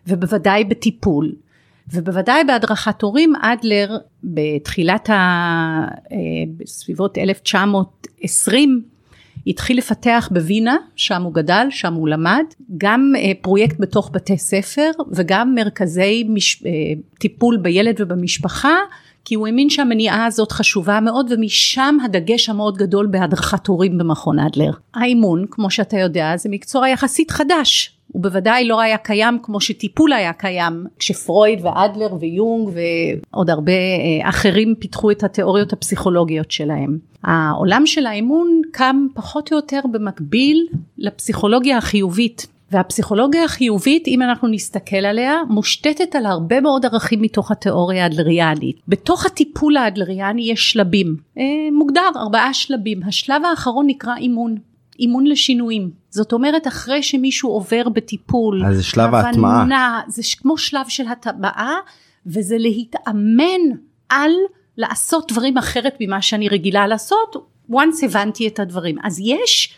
ובוודאי 0.08 0.64
בטיפול 0.64 1.32
ובוודאי 1.94 2.44
בהדרכת 2.44 3.02
הורים 3.02 3.34
אדלר 3.42 3.98
בתחילת 4.24 5.10
ה... 5.10 5.14
אה, 6.12 6.18
בסביבות 6.58 7.18
1920 7.18 8.84
התחיל 9.48 9.78
לפתח 9.78 10.30
בווינה 10.32 10.76
שם 10.96 11.22
הוא 11.22 11.34
גדל 11.34 11.68
שם 11.70 11.94
הוא 11.94 12.08
למד 12.08 12.44
גם 12.78 13.14
אה, 13.18 13.32
פרויקט 13.42 13.80
בתוך 13.80 14.10
בתי 14.14 14.38
ספר 14.38 14.92
וגם 15.12 15.56
מרכזי 15.56 16.24
מש... 16.30 16.64
אה, 16.66 16.72
טיפול 17.20 17.58
בילד 17.58 17.96
ובמשפחה 18.00 18.76
כי 19.26 19.36
הוא 19.36 19.48
האמין 19.48 19.70
שהמניעה 19.70 20.26
הזאת 20.26 20.52
חשובה 20.52 21.00
מאוד 21.00 21.32
ומשם 21.32 21.98
הדגש 22.06 22.50
המאוד 22.50 22.78
גדול 22.78 23.08
בהדרכת 23.12 23.68
הורים 23.68 23.98
במכון 23.98 24.40
אדלר. 24.40 24.72
האימון 24.94 25.46
כמו 25.52 25.72
שאתה 25.72 25.98
יודע 25.98 26.38
זה 26.38 26.50
מקצוע 26.50 26.90
יחסית 26.90 27.32
חדש 27.32 27.98
הוא 28.14 28.24
בוודאי 28.24 28.68
לא 28.68 28.82
היה 28.82 28.98
קיים 28.98 29.38
כמו 29.44 29.62
שטיפול 29.62 30.14
היה 30.14 30.34
קיים 30.34 30.86
כשפרויד 31.00 31.66
ואדלר 31.66 32.16
ויונג 32.20 32.70
ועוד 33.34 33.50
הרבה 33.50 33.72
אה, 33.72 34.30
אחרים 34.30 34.76
פיתחו 34.80 35.12
את 35.12 35.24
התיאוריות 35.24 35.74
הפסיכולוגיות 35.74 36.52
שלהם. 36.52 36.98
העולם 37.24 37.86
של 37.86 38.06
האימון 38.06 38.62
קם 38.72 39.08
פחות 39.14 39.52
או 39.52 39.58
יותר 39.58 39.80
במקביל 39.92 40.68
לפסיכולוגיה 40.98 41.78
החיובית 41.78 42.48
והפסיכולוגיה 42.74 43.44
החיובית 43.44 44.08
אם 44.08 44.22
אנחנו 44.22 44.48
נסתכל 44.48 44.96
עליה 44.96 45.36
מושתתת 45.50 46.16
על 46.16 46.26
הרבה 46.26 46.62
מאוד 46.62 46.86
ערכים 46.86 47.22
מתוך 47.22 47.52
התיאוריה 47.52 48.04
האדלריאנית. 48.04 48.76
בתוך 48.88 49.26
הטיפול 49.26 49.78
האדלריאני 49.78 50.52
יש 50.52 50.72
שלבים, 50.72 51.16
אה, 51.38 51.44
מוגדר 51.72 52.10
ארבעה 52.16 52.54
שלבים, 52.54 53.04
השלב 53.08 53.42
האחרון 53.46 53.88
נקרא 53.88 54.16
אימון, 54.16 54.56
אימון 55.00 55.28
לשינויים, 55.28 55.90
זאת 56.10 56.34
אומרת 56.34 56.68
אחרי 56.68 57.04
שמישהו 57.04 57.50
עובר 57.50 57.90
בטיפול, 57.90 58.66
אז 58.66 58.76
זה 58.76 58.84
שלב 58.84 59.14
ההטמעה, 59.14 60.02
זה 60.08 60.22
כמו 60.42 60.58
שלב 60.58 60.86
של 60.88 61.08
הטבעה 61.08 61.76
וזה 62.26 62.56
להתאמן 62.58 63.62
על 64.10 64.32
לעשות 64.78 65.32
דברים 65.32 65.58
אחרת 65.58 65.96
ממה 66.00 66.22
שאני 66.22 66.50
רגילה 66.50 66.88
לעשות 66.88 67.36
once 67.72 68.06
הבנתי 68.06 68.48
את 68.48 68.60
הדברים. 68.60 68.98
אז 69.04 69.20
יש 69.20 69.76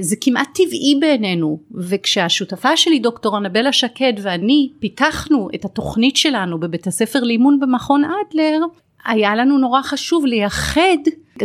זה 0.00 0.16
כמעט 0.20 0.48
טבעי 0.54 0.94
בעינינו 1.00 1.58
וכשהשותפה 1.74 2.76
שלי 2.76 2.98
דוקטור 2.98 3.38
אנבלה 3.38 3.72
שקד 3.72 4.12
ואני 4.22 4.70
פיתחנו 4.78 5.48
את 5.54 5.64
התוכנית 5.64 6.16
שלנו 6.16 6.60
בבית 6.60 6.86
הספר 6.86 7.20
לאימון 7.24 7.60
במכון 7.60 8.02
אדלר 8.04 8.58
היה 9.04 9.36
לנו 9.36 9.58
נורא 9.58 9.82
חשוב 9.82 10.26
לייחד 10.26 10.98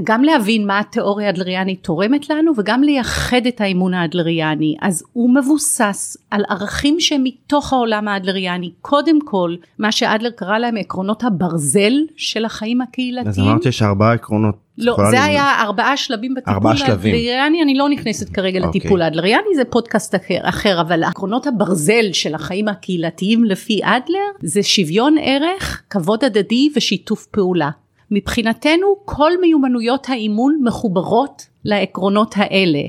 גם 0.03 0.24
להבין 0.24 0.67
מה 0.67 0.79
התיאוריה 0.79 1.27
האדלריאנית 1.27 1.84
תורמת 1.84 2.29
לנו 2.29 2.51
וגם 2.58 2.84
לייחד 2.84 3.46
את 3.48 3.62
האימון 3.62 3.94
האדלריאני 3.94 4.75
אז 4.82 5.03
הוא 5.13 5.36
מבוסס 5.36 6.17
על 6.32 6.44
ערכים 6.50 7.00
שהם 7.00 7.24
מתוך 7.24 7.74
העולם 7.74 8.08
האדלריאני 8.08 8.72
קודם 8.82 9.22
כל 9.22 9.55
מה 9.79 9.91
שאדלר 9.91 10.29
קרא 10.29 10.58
להם 10.58 10.77
עקרונות 10.77 11.24
הברזל 11.24 11.94
של 12.15 12.46
החיים 12.46 12.82
הקהילתיים. 12.82 13.27
אז 13.27 13.39
אמרת 13.39 13.63
שיש 13.63 13.82
ארבעה 13.82 14.13
עקרונות. 14.13 14.65
לא 14.77 14.98
זה 15.12 15.24
היה 15.24 15.62
ארבעה 15.62 15.98
שלבים 15.98 16.34
בטיפול 16.34 16.72
האדלריאני 16.88 17.63
אני 17.63 17.75
לא 17.75 17.89
נכנסת 17.89 18.29
כרגע 18.29 18.60
okay. 18.60 18.63
אוקיי. 18.63 18.79
לטיפול 18.82 19.01
האדלריאני 19.01 19.55
זה 19.55 19.65
פודקאסט 19.65 20.15
אחר, 20.15 20.39
אחר 20.41 20.82
אבל 20.82 21.03
עקרונות 21.03 21.48
הברזל 21.48 22.13
של 22.13 22.36
החיים 22.36 22.67
הקהילתיים 22.67 23.44
לפי 23.44 23.79
אדלר 23.84 24.20
זה 24.41 24.63
שוויון 24.63 25.15
ערך 25.22 25.82
כבוד 25.89 26.24
הדדי 26.24 26.70
ושיתוף 26.75 27.25
פעולה. 27.25 27.70
מבחינתנו 28.12 28.96
כל 29.05 29.32
מיומנויות 29.41 30.10
האימון 30.10 30.60
מחוברות 30.63 31.46
לעקרונות 31.65 32.34
האלה. 32.38 32.82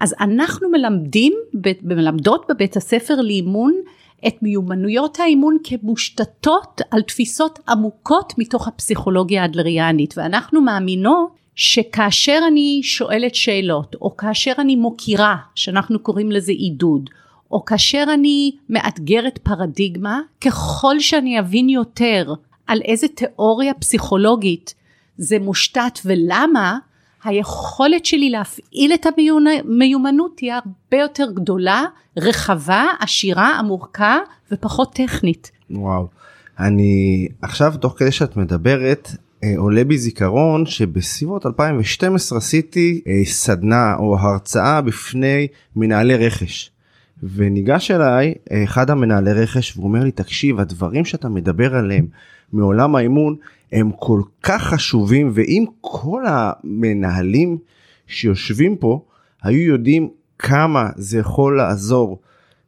אז 0.00 0.14
אנחנו 0.20 0.68
מלמדים, 0.70 1.32
מלמדות 1.82 2.46
בבית 2.48 2.76
הספר 2.76 3.20
לאימון 3.20 3.74
את 4.26 4.42
מיומנויות 4.42 5.20
האימון 5.20 5.56
כמושתתות 5.64 6.80
על 6.90 7.02
תפיסות 7.02 7.58
עמוקות 7.68 8.32
מתוך 8.38 8.68
הפסיכולוגיה 8.68 9.42
האדלריאנית. 9.42 10.14
ואנחנו 10.16 10.60
מאמינות 10.60 11.40
שכאשר 11.54 12.40
אני 12.48 12.80
שואלת 12.82 13.34
שאלות 13.34 13.96
או 14.00 14.16
כאשר 14.16 14.52
אני 14.58 14.76
מוקירה 14.76 15.36
שאנחנו 15.54 15.98
קוראים 15.98 16.32
לזה 16.32 16.52
עידוד 16.52 17.10
או 17.50 17.64
כאשר 17.64 18.04
אני 18.14 18.52
מאתגרת 18.68 19.38
פרדיגמה 19.38 20.20
ככל 20.40 21.00
שאני 21.00 21.40
אבין 21.40 21.68
יותר 21.68 22.34
על 22.66 22.80
איזה 22.84 23.08
תיאוריה 23.08 23.74
פסיכולוגית 23.74 24.74
זה 25.16 25.38
מושתת 25.38 25.98
ולמה, 26.04 26.78
היכולת 27.24 28.04
שלי 28.06 28.30
להפעיל 28.30 28.94
את 28.94 29.06
המיומנות 29.06 30.36
תהיה 30.36 30.54
הרבה 30.56 31.02
יותר 31.02 31.30
גדולה, 31.34 31.84
רחבה, 32.16 32.84
עשירה, 33.00 33.58
עמוקה 33.58 34.18
ופחות 34.52 34.94
טכנית. 34.94 35.50
וואו. 35.70 36.06
אני 36.58 37.28
עכשיו 37.42 37.74
תוך 37.80 37.94
כדי 37.98 38.12
שאת 38.12 38.36
מדברת 38.36 39.10
אה, 39.44 39.54
עולה 39.56 39.84
בי 39.84 39.98
זיכרון 39.98 40.66
שבסביבות 40.66 41.46
2012 41.46 42.38
עשיתי 42.38 43.00
אה, 43.06 43.24
סדנה 43.24 43.94
או 43.98 44.18
הרצאה 44.18 44.80
בפני 44.80 45.46
מנהלי 45.76 46.26
רכש. 46.26 46.70
וניגש 47.22 47.90
אליי 47.90 48.34
אה, 48.52 48.64
אחד 48.64 48.90
המנהלי 48.90 49.32
רכש 49.32 49.76
והוא 49.76 49.88
אומר 49.88 50.04
לי 50.04 50.10
תקשיב 50.10 50.60
הדברים 50.60 51.04
שאתה 51.04 51.28
מדבר 51.28 51.74
עליהם 51.74 52.06
מעולם 52.52 52.96
האימון 52.96 53.36
הם 53.72 53.90
כל 53.98 54.22
כך 54.42 54.62
חשובים 54.62 55.30
ואם 55.34 55.64
כל 55.80 56.22
המנהלים 56.26 57.58
שיושבים 58.06 58.76
פה 58.76 59.04
היו 59.42 59.60
יודעים 59.60 60.08
כמה 60.38 60.88
זה 60.96 61.18
יכול 61.18 61.56
לעזור 61.56 62.18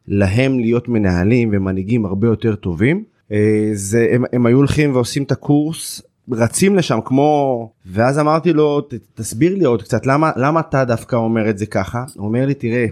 להם 0.07 0.59
להיות 0.59 0.87
מנהלים 0.87 1.49
ומנהיגים 1.53 2.05
הרבה 2.05 2.27
יותר 2.27 2.55
טובים 2.55 3.03
אה, 3.31 3.69
זה 3.73 4.07
הם, 4.11 4.23
הם 4.33 4.45
היו 4.45 4.57
הולכים 4.57 4.95
ועושים 4.95 5.23
את 5.23 5.31
הקורס 5.31 6.01
רצים 6.31 6.75
לשם 6.75 6.99
כמו 7.05 7.71
ואז 7.85 8.19
אמרתי 8.19 8.53
לו 8.53 8.87
תסביר 9.13 9.55
לי 9.55 9.65
עוד 9.65 9.83
קצת 9.83 10.05
למה 10.05 10.31
למה 10.35 10.59
אתה 10.59 10.85
דווקא 10.85 11.15
אומר 11.15 11.49
את 11.49 11.57
זה 11.57 11.65
ככה 11.65 12.03
הוא 12.15 12.27
אומר 12.27 12.45
לי 12.45 12.53
תראה 12.53 12.85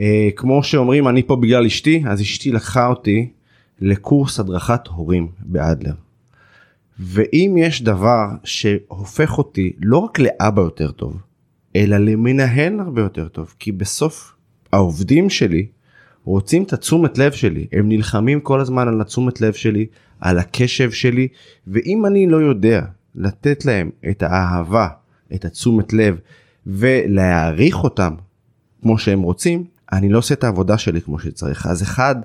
אה, 0.00 0.28
כמו 0.36 0.62
שאומרים 0.62 1.08
אני 1.08 1.22
פה 1.22 1.36
בגלל 1.36 1.66
אשתי 1.66 2.02
אז 2.06 2.20
אשתי 2.20 2.52
לקחה 2.52 2.86
אותי 2.86 3.30
לקורס 3.80 4.40
הדרכת 4.40 4.86
הורים 4.86 5.28
באדלר. 5.40 6.03
ואם 6.98 7.54
יש 7.58 7.82
דבר 7.82 8.28
שהופך 8.44 9.38
אותי 9.38 9.72
לא 9.82 9.98
רק 9.98 10.18
לאבא 10.18 10.62
יותר 10.62 10.90
טוב, 10.90 11.16
אלא 11.76 11.96
למנהל 11.96 12.80
הרבה 12.80 13.02
יותר 13.02 13.28
טוב, 13.28 13.54
כי 13.58 13.72
בסוף 13.72 14.34
העובדים 14.72 15.30
שלי 15.30 15.66
רוצים 16.24 16.62
את 16.62 16.72
התשומת 16.72 17.18
לב 17.18 17.32
שלי, 17.32 17.66
הם 17.72 17.88
נלחמים 17.88 18.40
כל 18.40 18.60
הזמן 18.60 18.88
על 18.88 19.00
התשומת 19.00 19.40
לב 19.40 19.52
שלי, 19.52 19.86
על 20.20 20.38
הקשב 20.38 20.90
שלי, 20.90 21.28
ואם 21.66 22.06
אני 22.06 22.26
לא 22.26 22.36
יודע 22.36 22.82
לתת 23.14 23.64
להם 23.64 23.90
את 24.10 24.22
האהבה, 24.22 24.88
את 25.34 25.44
התשומת 25.44 25.92
לב, 25.92 26.18
ולהעריך 26.66 27.84
אותם 27.84 28.14
כמו 28.82 28.98
שהם 28.98 29.22
רוצים, 29.22 29.64
אני 29.92 30.08
לא 30.08 30.18
עושה 30.18 30.34
את 30.34 30.44
העבודה 30.44 30.78
שלי 30.78 31.00
כמו 31.00 31.18
שצריך. 31.18 31.66
אז 31.66 31.82
אחד 31.82 32.16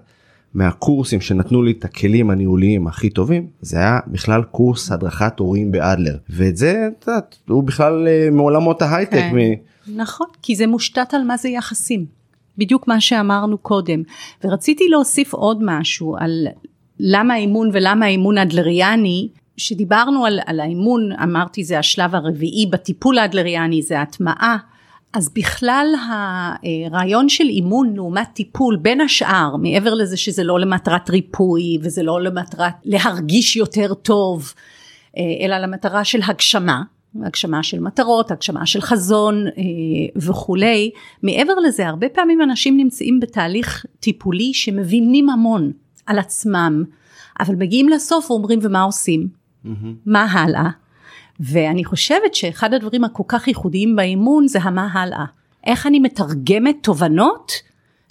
מהקורסים 0.53 1.21
שנתנו 1.21 1.63
לי 1.63 1.71
את 1.71 1.85
הכלים 1.85 2.29
הניהוליים 2.29 2.87
הכי 2.87 3.09
טובים 3.09 3.47
זה 3.61 3.77
היה 3.77 3.99
בכלל 4.07 4.43
קורס 4.43 4.91
הדרכת 4.91 5.39
הורים 5.39 5.71
באדלר 5.71 6.17
ואת 6.29 6.57
זה 6.57 6.87
את 6.99 7.07
יודעת 7.07 7.35
הוא 7.49 7.63
בכלל 7.63 8.07
אה, 8.07 8.29
מעולמות 8.31 8.81
ההייטק. 8.81 9.11
כן. 9.11 9.35
מ... 9.35 9.97
נכון 9.97 10.27
כי 10.41 10.55
זה 10.55 10.67
מושתת 10.67 11.13
על 11.13 11.23
מה 11.23 11.37
זה 11.37 11.49
יחסים. 11.49 12.05
בדיוק 12.57 12.87
מה 12.87 13.01
שאמרנו 13.01 13.57
קודם. 13.57 14.03
ורציתי 14.43 14.83
להוסיף 14.89 15.33
עוד 15.33 15.59
משהו 15.61 16.15
על 16.19 16.47
למה 16.99 17.33
האימון 17.33 17.69
ולמה 17.73 18.05
האימון 18.05 18.37
האדלריאני, 18.37 19.29
שדיברנו 19.57 20.25
על, 20.25 20.39
על 20.45 20.59
האימון, 20.59 21.11
אמרתי 21.23 21.63
זה 21.63 21.79
השלב 21.79 22.15
הרביעי 22.15 22.65
בטיפול 22.71 23.17
האדלריאני, 23.17 23.81
זה 23.81 24.01
הטמעה. 24.01 24.57
אז 25.13 25.29
בכלל 25.35 25.87
הרעיון 26.91 27.29
של 27.29 27.43
אימון 27.43 27.93
לעומת 27.95 28.27
טיפול 28.33 28.77
בין 28.81 29.01
השאר 29.01 29.55
מעבר 29.55 29.93
לזה 29.93 30.17
שזה 30.17 30.43
לא 30.43 30.59
למטרת 30.59 31.09
ריפוי 31.09 31.77
וזה 31.81 32.03
לא 32.03 32.21
למטרת 32.21 32.73
להרגיש 32.85 33.55
יותר 33.55 33.93
טוב 33.93 34.53
אה, 35.17 35.23
אלא 35.45 35.57
למטרה 35.57 36.03
של 36.03 36.19
הגשמה 36.27 36.81
הגשמה 37.23 37.63
של 37.63 37.79
מטרות, 37.79 38.31
הגשמה 38.31 38.65
של 38.65 38.81
חזון 38.81 39.47
אה, 39.47 39.53
וכולי. 40.15 40.91
מעבר 41.23 41.53
לזה, 41.55 41.87
הרבה 41.87 42.09
פעמים 42.09 42.41
אנשים 42.41 42.77
נמצאים 42.77 43.19
בתהליך 43.19 43.85
טיפולי 43.99 44.53
שמבינים 44.53 45.29
המון 45.29 45.71
על 46.05 46.19
עצמם, 46.19 46.83
אבל 47.39 47.55
מגיעים 47.55 47.89
לסוף 47.89 48.31
ואומרים 48.31 48.59
ומה 48.61 48.81
עושים? 48.81 49.27
Mm-hmm. 49.65 49.69
מה 50.05 50.25
הלאה? 50.31 50.69
ואני 51.39 51.85
חושבת 51.85 52.35
שאחד 52.35 52.73
הדברים 52.73 53.03
הכל 53.03 53.23
כך 53.27 53.47
ייחודיים 53.47 53.95
באימון 53.95 54.47
זה 54.47 54.59
המה 54.61 54.87
הלאה. 54.93 55.25
איך 55.67 55.87
אני 55.87 55.99
מתרגמת 55.99 56.75
תובנות 56.81 57.51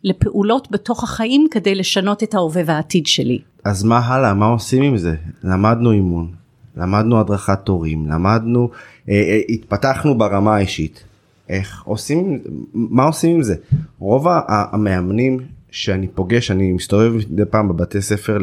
לפעולות 0.05 0.71
בתוך 0.71 1.05
החיים 1.05 1.47
כדי 1.51 1.75
לשנות 1.75 2.23
את 2.23 2.35
ההווה 2.35 2.63
והעתיד 2.67 3.07
שלי. 3.07 3.39
אז 3.65 3.85
מה 3.85 3.99
הלאה? 3.99 4.35
מה 4.35 4.47
עושים 4.47 4.83
עם 4.83 4.97
זה? 4.97 5.15
למדנו 5.45 5.93
אימון, 5.93 6.33
למדנו 6.77 7.21
הדרכת 7.21 7.59
תורים, 7.65 8.07
למדנו, 8.07 8.71
אה, 9.09 9.15
אה, 9.15 9.41
התפתחנו 9.49 10.19
ברמה 10.19 10.57
האישית. 10.57 11.05
איך 11.49 11.83
עושים, 11.85 12.39
מה 12.75 13.05
עושים 13.05 13.37
עם 13.37 13.43
זה? 13.43 13.55
רוב 13.99 14.27
המאמנים 14.49 15.39
שאני 15.71 16.09
פוגש, 16.09 16.51
אני 16.51 16.73
מסתובב 16.73 17.13
מדי 17.15 17.45
פעם 17.51 17.69
בבתי 17.69 18.03
ספר 18.03 18.39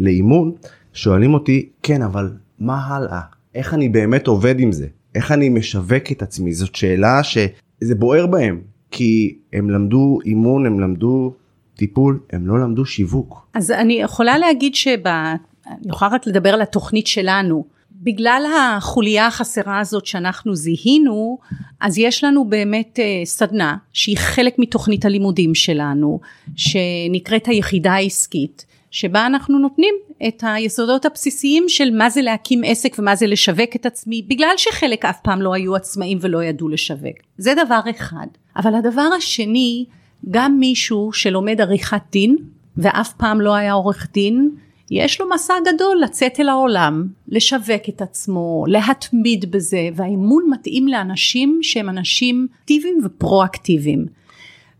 לאימון, 0.00 0.52
שואלים 0.92 1.34
אותי, 1.34 1.68
כן, 1.82 2.02
אבל 2.02 2.32
מה 2.58 2.86
הלאה? 2.86 3.20
איך 3.58 3.74
אני 3.74 3.88
באמת 3.88 4.26
עובד 4.26 4.60
עם 4.60 4.72
זה? 4.72 4.86
איך 5.14 5.32
אני 5.32 5.48
משווק 5.48 6.12
את 6.12 6.22
עצמי? 6.22 6.52
זאת 6.52 6.74
שאלה 6.74 7.20
שזה 7.22 7.94
בוער 7.94 8.26
בהם, 8.26 8.60
כי 8.90 9.38
הם 9.52 9.70
למדו 9.70 10.18
אימון, 10.24 10.66
הם 10.66 10.80
למדו 10.80 11.34
טיפול, 11.76 12.20
הם 12.32 12.46
לא 12.46 12.60
למדו 12.60 12.84
שיווק. 12.84 13.48
אז 13.54 13.70
אני 13.70 13.94
יכולה 13.94 14.38
להגיד 14.38 14.74
שב... 14.74 15.06
אני 15.06 15.88
יכולה 15.88 16.10
רק 16.10 16.26
לדבר 16.26 16.54
על 16.54 16.62
התוכנית 16.62 17.06
שלנו. 17.06 17.64
בגלל 18.02 18.42
החוליה 18.56 19.26
החסרה 19.26 19.80
הזאת 19.80 20.06
שאנחנו 20.06 20.56
זיהינו, 20.56 21.38
אז 21.80 21.98
יש 21.98 22.24
לנו 22.24 22.44
באמת 22.44 22.98
אה, 22.98 23.20
סדנה 23.24 23.76
שהיא 23.92 24.16
חלק 24.18 24.58
מתוכנית 24.58 25.04
הלימודים 25.04 25.54
שלנו, 25.54 26.20
שנקראת 26.56 27.46
היחידה 27.46 27.92
העסקית, 27.92 28.66
שבה 28.90 29.26
אנחנו 29.26 29.58
נותנים 29.58 29.94
את 30.28 30.44
היסודות 30.46 31.06
הבסיסיים 31.06 31.64
של 31.68 31.90
מה 31.90 32.10
זה 32.10 32.22
להקים 32.22 32.62
עסק 32.64 32.96
ומה 32.98 33.16
זה 33.16 33.26
לשווק 33.26 33.76
את 33.76 33.86
עצמי, 33.86 34.22
בגלל 34.28 34.54
שחלק 34.56 35.04
אף 35.04 35.20
פעם 35.22 35.42
לא 35.42 35.54
היו 35.54 35.76
עצמאים 35.76 36.18
ולא 36.20 36.44
ידעו 36.44 36.68
לשווק. 36.68 37.16
זה 37.38 37.54
דבר 37.64 37.80
אחד. 37.90 38.26
אבל 38.56 38.74
הדבר 38.74 39.08
השני, 39.16 39.84
גם 40.30 40.58
מישהו 40.58 41.12
שלומד 41.12 41.60
עריכת 41.60 42.02
דין, 42.12 42.36
ואף 42.76 43.12
פעם 43.12 43.40
לא 43.40 43.54
היה 43.54 43.72
עורך 43.72 44.08
דין, 44.12 44.50
יש 44.90 45.20
לו 45.20 45.28
מסע 45.34 45.54
גדול 45.74 46.00
לצאת 46.04 46.40
אל 46.40 46.48
העולם, 46.48 47.08
לשווק 47.28 47.88
את 47.88 48.02
עצמו, 48.02 48.64
להתמיד 48.68 49.50
בזה, 49.50 49.88
והאימון 49.94 50.50
מתאים 50.50 50.88
לאנשים 50.88 51.58
שהם 51.62 51.88
אנשים 51.88 52.48
אקטיביים 52.60 52.98
ופרו-אקטיביים. 53.04 54.06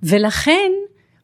ולכן 0.02 0.70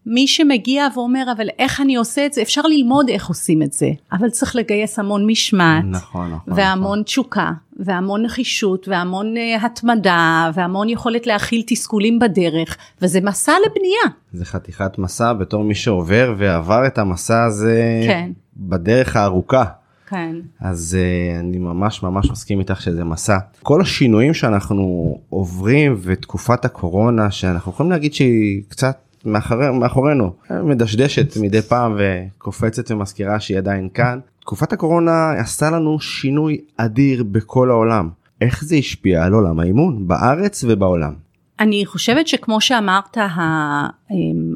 מי 0.06 0.26
שמגיע 0.26 0.86
ואומר 0.94 1.32
אבל 1.36 1.48
איך 1.58 1.80
אני 1.80 1.96
עושה 1.96 2.26
את 2.26 2.32
זה 2.32 2.42
אפשר 2.42 2.62
ללמוד 2.62 3.08
איך 3.08 3.26
עושים 3.26 3.62
את 3.62 3.72
זה 3.72 3.90
אבל 4.12 4.30
צריך 4.30 4.56
לגייס 4.56 4.98
המון 4.98 5.26
משמעת 5.26 5.84
נכון, 5.84 6.30
נכון, 6.30 6.54
והמון 6.54 6.84
נכון. 6.84 7.02
תשוקה 7.02 7.52
והמון 7.76 8.22
נחישות 8.22 8.88
והמון 8.88 9.34
uh, 9.36 9.66
התמדה 9.66 10.50
והמון 10.54 10.88
יכולת 10.88 11.26
להכיל 11.26 11.62
תסכולים 11.66 12.18
בדרך 12.18 12.76
וזה 13.02 13.20
מסע 13.20 13.52
לבנייה. 13.66 14.16
זה 14.32 14.44
חתיכת 14.44 14.98
מסע 14.98 15.32
בתור 15.32 15.64
מי 15.64 15.74
שעובר 15.74 16.34
ועבר 16.38 16.86
את 16.86 16.98
המסע 16.98 17.44
הזה 17.44 18.02
כן. 18.06 18.30
בדרך 18.56 19.16
הארוכה. 19.16 19.64
כן. 20.08 20.36
אז 20.60 20.96
uh, 21.00 21.40
אני 21.40 21.58
ממש 21.58 22.02
ממש 22.02 22.30
מסכים 22.30 22.60
איתך 22.60 22.82
שזה 22.82 23.04
מסע. 23.04 23.38
כל 23.62 23.80
השינויים 23.80 24.34
שאנחנו 24.34 25.18
עוברים 25.30 25.96
ותקופת 26.02 26.64
הקורונה 26.64 27.30
שאנחנו 27.30 27.72
יכולים 27.72 27.92
להגיד 27.92 28.14
שהיא 28.14 28.62
קצת 28.68 29.03
מאחורי, 29.24 29.70
מאחורינו 29.70 30.32
מדשדשת 30.50 31.36
מדי 31.40 31.62
פעם 31.62 31.96
וקופצת 31.98 32.90
ומזכירה 32.90 33.40
שהיא 33.40 33.58
עדיין 33.58 33.88
כאן. 33.94 34.18
תקופת 34.40 34.72
הקורונה 34.72 35.32
עשתה 35.32 35.70
לנו 35.70 36.00
שינוי 36.00 36.60
אדיר 36.76 37.24
בכל 37.24 37.70
העולם. 37.70 38.08
איך 38.40 38.64
זה 38.64 38.76
השפיע 38.76 39.24
על 39.24 39.32
עולם 39.32 39.60
האימון 39.60 40.08
בארץ 40.08 40.64
ובעולם? 40.68 41.14
אני 41.60 41.86
חושבת 41.86 42.28
שכמו 42.28 42.60
שאמרת 42.60 43.16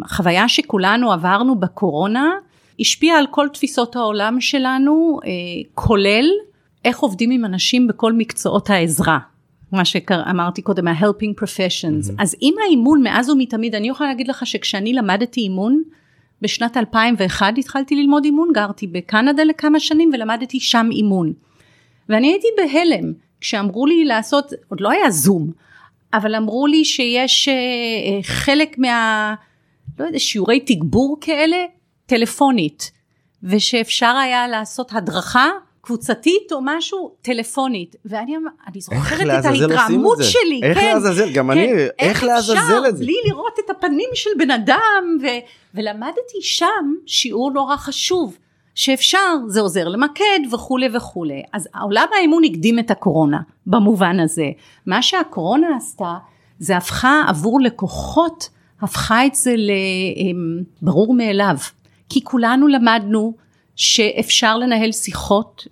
החוויה 0.04 0.48
שכולנו 0.48 1.12
עברנו 1.12 1.56
בקורונה 1.56 2.30
השפיעה 2.80 3.18
על 3.18 3.26
כל 3.30 3.46
תפיסות 3.52 3.96
העולם 3.96 4.40
שלנו 4.40 5.20
אה, 5.24 5.30
כולל 5.74 6.24
איך 6.84 6.98
עובדים 6.98 7.30
עם 7.30 7.44
אנשים 7.44 7.86
בכל 7.86 8.12
מקצועות 8.12 8.70
העזרה. 8.70 9.18
מה 9.72 9.84
שאמרתי 9.84 10.62
קודם 10.62 10.88
ה-helping 10.88 11.42
professions. 11.42 12.10
Mm-hmm. 12.10 12.22
אז 12.22 12.36
עם 12.40 12.54
האימון 12.64 13.02
מאז 13.02 13.30
ומתמיד, 13.30 13.74
אני 13.74 13.88
יכולה 13.88 14.08
להגיד 14.08 14.28
לך 14.28 14.46
שכשאני 14.46 14.92
למדתי 14.92 15.40
אימון, 15.40 15.82
בשנת 16.42 16.76
2001 16.76 17.58
התחלתי 17.58 17.96
ללמוד 17.96 18.24
אימון, 18.24 18.48
גרתי 18.54 18.86
בקנדה 18.86 19.44
לכמה 19.44 19.80
שנים 19.80 20.10
ולמדתי 20.12 20.60
שם 20.60 20.88
אימון. 20.92 21.32
ואני 22.08 22.26
הייתי 22.32 22.46
בהלם 22.56 23.12
כשאמרו 23.40 23.86
לי 23.86 24.04
לעשות, 24.04 24.52
עוד 24.68 24.80
לא 24.80 24.90
היה 24.90 25.10
זום, 25.10 25.50
אבל 26.14 26.34
אמרו 26.34 26.66
לי 26.66 26.84
שיש 26.84 27.48
uh, 27.48 28.26
חלק 28.26 28.78
מה, 28.78 29.34
לא 29.98 30.04
יודע, 30.04 30.18
שיעורי 30.18 30.60
תגבור 30.60 31.18
כאלה, 31.20 31.56
טלפונית, 32.06 32.92
ושאפשר 33.42 34.16
היה 34.16 34.48
לעשות 34.48 34.92
הדרכה 34.92 35.48
קבוצתית 35.88 36.52
או 36.52 36.58
משהו 36.62 37.12
טלפונית 37.22 37.96
ואני 38.04 38.34
זוכרת 38.78 39.26
את 39.38 39.44
ההתרעמות 39.44 40.18
שלי. 40.22 40.60
איך 40.62 40.78
כן, 40.78 40.94
לעזאזל? 40.94 41.32
גם 41.32 41.46
כן, 41.46 41.50
אני 41.50 41.72
איך, 41.72 41.90
איך 41.98 42.24
לעזאזל 42.24 42.86
את 42.88 42.96
זה? 42.96 43.04
בלי 43.04 43.14
לראות 43.28 43.58
את 43.64 43.70
הפנים 43.70 44.10
של 44.14 44.30
בן 44.38 44.50
אדם 44.50 45.18
ו, 45.22 45.26
ולמדתי 45.74 46.42
שם 46.42 46.94
שיעור 47.06 47.50
נורא 47.50 47.76
חשוב 47.76 48.38
שאפשר 48.74 49.36
זה 49.46 49.60
עוזר 49.60 49.88
למקד 49.88 50.40
וכולי 50.52 50.88
וכולי 50.96 51.42
אז 51.52 51.68
העולם 51.74 52.06
האמון 52.20 52.44
הקדים 52.44 52.78
את 52.78 52.90
הקורונה 52.90 53.38
במובן 53.66 54.20
הזה. 54.20 54.50
מה 54.86 55.02
שהקורונה 55.02 55.76
עשתה 55.76 56.14
זה 56.58 56.76
הפכה 56.76 57.22
עבור 57.28 57.60
לקוחות 57.60 58.48
הפכה 58.80 59.26
את 59.26 59.34
זה 59.34 59.54
לברור 60.82 61.14
מאליו. 61.14 61.56
כי 62.08 62.24
כולנו 62.24 62.68
למדנו 62.68 63.34
שאפשר 63.76 64.56
לנהל 64.56 64.92
שיחות 64.92 65.66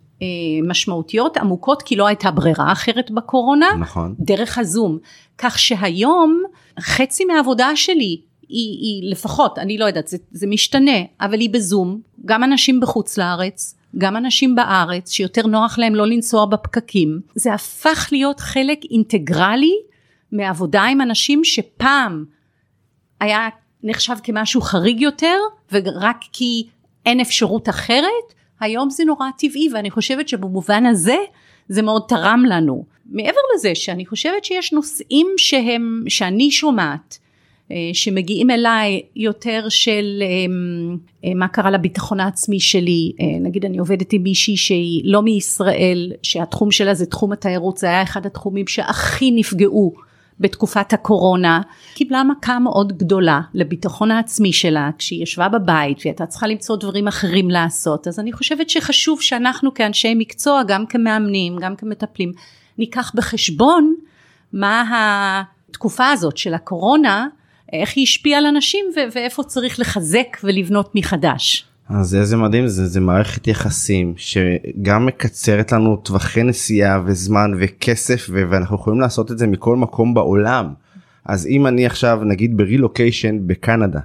משמעותיות 0.68 1.36
עמוקות 1.36 1.82
כי 1.82 1.96
לא 1.96 2.06
הייתה 2.06 2.30
ברירה 2.30 2.72
אחרת 2.72 3.10
בקורונה 3.10 3.66
נכון. 3.80 4.14
דרך 4.18 4.58
הזום. 4.58 4.98
כך 5.38 5.58
שהיום 5.58 6.42
חצי 6.80 7.24
מהעבודה 7.24 7.76
שלי 7.76 8.20
היא, 8.48 8.78
היא 8.78 9.10
לפחות 9.10 9.58
אני 9.58 9.78
לא 9.78 9.84
יודעת 9.84 10.08
זה, 10.08 10.16
זה 10.30 10.46
משתנה 10.46 11.00
אבל 11.20 11.40
היא 11.40 11.50
בזום 11.50 12.00
גם 12.24 12.44
אנשים 12.44 12.80
בחוץ 12.80 13.18
לארץ 13.18 13.76
גם 13.98 14.16
אנשים 14.16 14.54
בארץ 14.54 15.10
שיותר 15.10 15.46
נוח 15.46 15.78
להם 15.78 15.94
לא 15.94 16.06
לנסוע 16.06 16.46
בפקקים. 16.46 17.20
זה 17.34 17.54
הפך 17.54 18.08
להיות 18.12 18.40
חלק 18.40 18.78
אינטגרלי 18.90 19.74
מעבודה 20.32 20.82
עם 20.82 21.00
אנשים 21.00 21.44
שפעם 21.44 22.24
היה 23.20 23.48
נחשב 23.82 24.14
כמשהו 24.22 24.60
חריג 24.60 25.00
יותר 25.00 25.36
ורק 25.72 26.16
כי 26.32 26.66
אין 27.06 27.20
אפשרות 27.20 27.68
אחרת 27.68 28.34
היום 28.60 28.90
זה 28.90 29.04
נורא 29.04 29.26
טבעי 29.38 29.68
ואני 29.72 29.90
חושבת 29.90 30.28
שבמובן 30.28 30.86
הזה 30.86 31.16
זה 31.68 31.82
מאוד 31.82 32.02
תרם 32.08 32.42
לנו. 32.48 32.84
מעבר 33.10 33.40
לזה 33.54 33.74
שאני 33.74 34.06
חושבת 34.06 34.44
שיש 34.44 34.72
נושאים 34.72 35.26
שהם, 35.36 36.02
שאני 36.08 36.50
שומעת 36.50 37.18
אה, 37.72 37.76
שמגיעים 37.92 38.50
אליי 38.50 39.02
יותר 39.16 39.66
של 39.68 40.22
אה, 41.24 41.34
מה 41.34 41.48
קרה 41.48 41.70
לביטחון 41.70 42.20
העצמי 42.20 42.60
שלי, 42.60 43.12
אה, 43.20 43.26
נגיד 43.40 43.64
אני 43.64 43.78
עובדת 43.78 44.12
עם 44.12 44.22
מישהי 44.22 44.56
שהיא 44.56 45.02
לא 45.04 45.22
מישראל, 45.22 46.12
שהתחום 46.22 46.70
שלה 46.70 46.94
זה 46.94 47.06
תחום 47.06 47.32
התיירות, 47.32 47.76
זה 47.76 47.86
היה 47.86 48.02
אחד 48.02 48.26
התחומים 48.26 48.66
שהכי 48.66 49.30
נפגעו 49.30 50.05
בתקופת 50.40 50.92
הקורונה 50.92 51.60
קיבלה 51.94 52.22
מכה 52.24 52.58
מאוד 52.58 52.98
גדולה 52.98 53.40
לביטחון 53.54 54.10
העצמי 54.10 54.52
שלה 54.52 54.90
כשהיא 54.98 55.22
ישבה 55.22 55.48
בבית 55.48 55.98
והיא 55.98 56.10
הייתה 56.10 56.26
צריכה 56.26 56.46
למצוא 56.46 56.76
דברים 56.76 57.08
אחרים 57.08 57.50
לעשות 57.50 58.08
אז 58.08 58.18
אני 58.20 58.32
חושבת 58.32 58.70
שחשוב 58.70 59.20
שאנחנו 59.20 59.74
כאנשי 59.74 60.14
מקצוע 60.14 60.62
גם 60.62 60.86
כמאמנים 60.86 61.56
גם 61.60 61.76
כמטפלים 61.76 62.32
ניקח 62.78 63.12
בחשבון 63.14 63.94
מה 64.52 64.84
התקופה 65.70 66.08
הזאת 66.08 66.36
של 66.36 66.54
הקורונה 66.54 67.26
איך 67.72 67.96
היא 67.96 68.02
השפיעה 68.02 68.38
על 68.38 68.46
אנשים 68.46 68.86
ואיפה 69.14 69.42
צריך 69.42 69.80
לחזק 69.80 70.36
ולבנות 70.44 70.94
מחדש. 70.94 71.64
אז 71.88 72.14
איזה 72.14 72.36
מדהים 72.36 72.66
זה, 72.66 72.86
זה 72.86 73.00
מערכת 73.00 73.46
יחסים 73.46 74.14
שגם 74.16 75.06
מקצרת 75.06 75.72
לנו 75.72 75.96
טווחי 75.96 76.42
נסיעה 76.42 77.00
וזמן 77.04 77.50
וכסף 77.58 78.26
ו- 78.30 78.42
ואנחנו 78.50 78.76
יכולים 78.76 79.00
לעשות 79.00 79.32
את 79.32 79.38
זה 79.38 79.46
מכל 79.46 79.76
מקום 79.76 80.14
בעולם. 80.14 80.72
אז 81.24 81.46
אם 81.46 81.66
אני 81.66 81.86
עכשיו 81.86 82.20
נגיד 82.24 82.56
ברילוקיישן 82.56 83.46
בקנדה, 83.46 84.00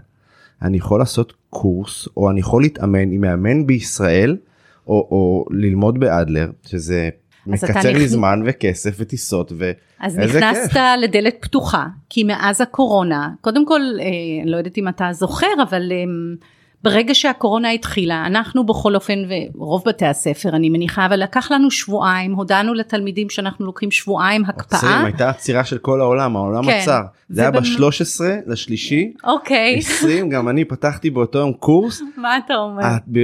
אני 0.61 0.77
יכול 0.77 0.99
לעשות 0.99 1.33
קורס 1.49 2.07
או 2.17 2.29
אני 2.29 2.39
יכול 2.39 2.61
להתאמן 2.61 3.11
עם 3.11 3.21
מאמן 3.21 3.67
בישראל 3.67 4.37
או, 4.87 5.07
או 5.11 5.45
ללמוד 5.51 5.99
באדלר 5.99 6.51
שזה 6.65 7.09
מקצר 7.47 7.93
לי 7.93 8.07
זמן 8.07 8.41
וכסף 8.45 8.95
וטיסות 8.99 9.51
ואיזה 9.51 10.21
כיף. 10.21 10.35
אז 10.35 10.35
נכנסת 10.35 10.79
לדלת 11.01 11.35
פתוחה 11.39 11.87
כי 12.09 12.23
מאז 12.23 12.61
הקורונה 12.61 13.29
קודם 13.41 13.65
כל 13.65 13.81
אה, 13.99 14.05
לא 14.45 14.57
יודעת 14.57 14.77
אם 14.77 14.87
אתה 14.87 15.09
זוכר 15.11 15.47
אבל 15.69 15.91
אה, 15.91 16.03
ברגע 16.83 17.15
שהקורונה 17.15 17.69
התחילה 17.69 18.25
אנחנו 18.25 18.65
בכל 18.65 18.95
אופן 18.95 19.13
ורוב 19.55 19.83
בתי 19.85 20.05
הספר 20.05 20.49
אני 20.49 20.69
מניחה 20.69 21.05
אבל 21.05 21.23
לקח 21.23 21.51
לנו 21.51 21.71
שבועיים 21.71 22.33
הודענו 22.33 22.73
לתלמידים 22.73 23.29
שאנחנו 23.29 23.65
לוקחים 23.65 23.91
שבועיים 23.91 24.45
הקפאה. 24.45 24.79
עוצרים 24.79 25.05
הייתה 25.05 25.29
עצירה 25.29 25.63
של 25.63 25.77
כל 25.77 26.01
העולם 26.01 26.35
העולם 26.35 26.65
כן, 26.65 26.79
עצר. 26.81 27.01
זה 27.29 27.41
היה 27.41 27.51
ב-13 27.51 28.21
לשלישי 28.47 29.13
אוקיי. 29.23 29.77
20 29.77 30.29
גם 30.29 30.49
אני 30.49 30.65
פתחתי 30.65 31.09
באותו 31.09 31.39
יום 31.39 31.53
קורס. 31.53 32.01
מה 32.17 32.37
אתה 32.37 32.55
אומר? 32.55 32.83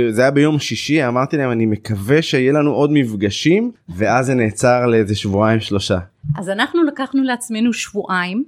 זה 0.10 0.22
היה 0.22 0.32
ביום 0.32 0.60
שישי 0.60 1.08
אמרתי 1.08 1.38
להם 1.38 1.52
אני 1.52 1.66
מקווה 1.66 2.22
שיהיה 2.22 2.54
לנו 2.54 2.72
עוד 2.72 2.92
מפגשים 2.92 3.72
ואז 3.90 4.26
זה 4.26 4.34
נעצר 4.34 4.86
לאיזה 4.86 5.16
שבועיים 5.16 5.60
שלושה. 5.60 5.98
אז 6.38 6.50
אנחנו 6.50 6.84
לקחנו 6.84 7.24
לעצמנו 7.24 7.74
שבועיים 7.74 8.44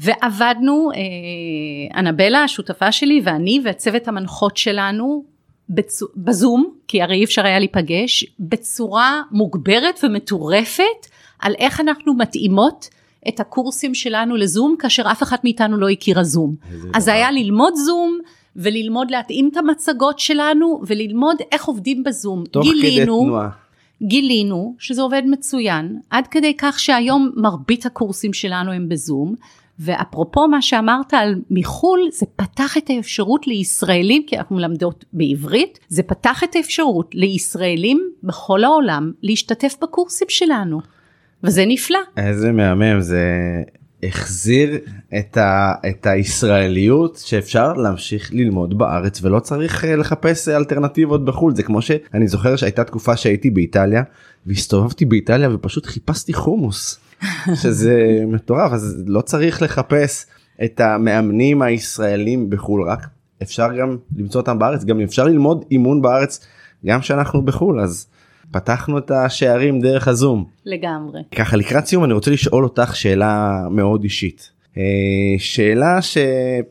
ועבדנו, 0.00 0.90
אה, 0.94 2.00
אנבלה 2.00 2.44
השותפה 2.44 2.92
שלי 2.92 3.20
ואני 3.24 3.60
והצוות 3.64 4.08
המנחות 4.08 4.56
שלנו 4.56 5.24
בצ... 5.68 6.00
בזום, 6.16 6.70
כי 6.88 7.02
הרי 7.02 7.16
אי 7.16 7.24
אפשר 7.24 7.44
היה 7.46 7.58
להיפגש, 7.58 8.24
בצורה 8.40 9.22
מוגברת 9.30 10.00
ומטורפת 10.02 11.06
על 11.38 11.54
איך 11.58 11.80
אנחנו 11.80 12.14
מתאימות 12.14 12.88
את 13.28 13.40
הקורסים 13.40 13.94
שלנו 13.94 14.36
לזום 14.36 14.76
כאשר 14.78 15.02
אף 15.12 15.22
אחת 15.22 15.44
מאיתנו 15.44 15.76
לא 15.76 15.88
הכירה 15.88 16.24
זום. 16.24 16.54
אז 16.94 17.04
זה 17.04 17.12
היה 17.12 17.30
ללמוד 17.30 17.74
זום 17.74 18.18
וללמוד 18.56 19.10
להתאים 19.10 19.48
את 19.52 19.56
המצגות 19.56 20.18
שלנו 20.18 20.80
וללמוד 20.86 21.36
איך 21.52 21.64
עובדים 21.64 22.04
בזום. 22.04 22.44
תוך 22.44 22.64
גילינו, 22.64 22.96
כדי 22.96 23.04
תנועה. 23.04 23.48
גילינו 24.02 24.74
שזה 24.78 25.02
עובד 25.02 25.22
מצוין 25.26 25.98
עד 26.10 26.26
כדי 26.26 26.54
כך 26.58 26.78
שהיום 26.80 27.30
מרבית 27.36 27.86
הקורסים 27.86 28.32
שלנו 28.32 28.72
הם 28.72 28.88
בזום 28.88 29.34
ואפרופו 29.80 30.48
מה 30.48 30.62
שאמרת 30.62 31.14
על 31.14 31.34
מחו"ל, 31.50 32.00
זה 32.12 32.26
פתח 32.36 32.76
את 32.76 32.90
האפשרות 32.90 33.46
לישראלים, 33.46 34.22
כי 34.26 34.38
אנחנו 34.38 34.56
מלמדות 34.56 35.04
בעברית, 35.12 35.78
זה 35.88 36.02
פתח 36.02 36.44
את 36.44 36.56
האפשרות 36.56 37.14
לישראלים 37.14 38.10
בכל 38.22 38.64
העולם 38.64 39.12
להשתתף 39.22 39.74
בקורסים 39.82 40.26
שלנו, 40.30 40.80
וזה 41.44 41.64
נפלא. 41.66 41.98
איזה 42.16 42.52
מהמם, 42.52 43.00
זה 43.00 43.24
החזיר 44.02 44.78
את, 45.18 45.36
ה, 45.36 45.72
את 45.88 46.06
הישראליות 46.06 47.22
שאפשר 47.24 47.72
להמשיך 47.72 48.30
ללמוד 48.32 48.78
בארץ 48.78 49.24
ולא 49.24 49.40
צריך 49.40 49.84
אה, 49.84 49.96
לחפש 49.96 50.48
אלטרנטיבות 50.48 51.24
בחו"ל, 51.24 51.54
זה 51.54 51.62
כמו 51.62 51.82
שאני 51.82 52.28
זוכר 52.28 52.56
שהייתה 52.56 52.84
תקופה 52.84 53.16
שהייתי 53.16 53.50
באיטליה 53.50 54.02
והסתובבתי 54.46 55.04
באיטליה 55.04 55.54
ופשוט 55.54 55.86
חיפשתי 55.86 56.32
חומוס. 56.32 57.09
שזה 57.62 58.22
מטורף 58.26 58.72
אז 58.72 59.04
לא 59.06 59.20
צריך 59.20 59.62
לחפש 59.62 60.26
את 60.64 60.80
המאמנים 60.80 61.62
הישראלים 61.62 62.50
בחו"ל 62.50 62.82
רק 62.82 63.06
אפשר 63.42 63.68
גם 63.80 63.96
למצוא 64.16 64.40
אותם 64.40 64.58
בארץ 64.58 64.84
גם 64.84 65.00
אפשר 65.00 65.24
ללמוד 65.24 65.64
אימון 65.70 66.02
בארץ 66.02 66.46
גם 66.86 67.02
שאנחנו 67.02 67.42
בחו"ל 67.42 67.80
אז 67.80 68.06
פתחנו 68.50 68.98
את 68.98 69.10
השערים 69.10 69.80
דרך 69.80 70.08
הזום. 70.08 70.44
לגמרי. 70.64 71.20
ככה 71.34 71.56
לקראת 71.56 71.86
סיום 71.86 72.04
אני 72.04 72.12
רוצה 72.12 72.30
לשאול 72.30 72.64
אותך 72.64 72.96
שאלה 72.96 73.62
מאוד 73.70 74.02
אישית. 74.02 74.50
אה, 74.76 74.82
שאלה 75.38 76.02
ש... 76.02 76.18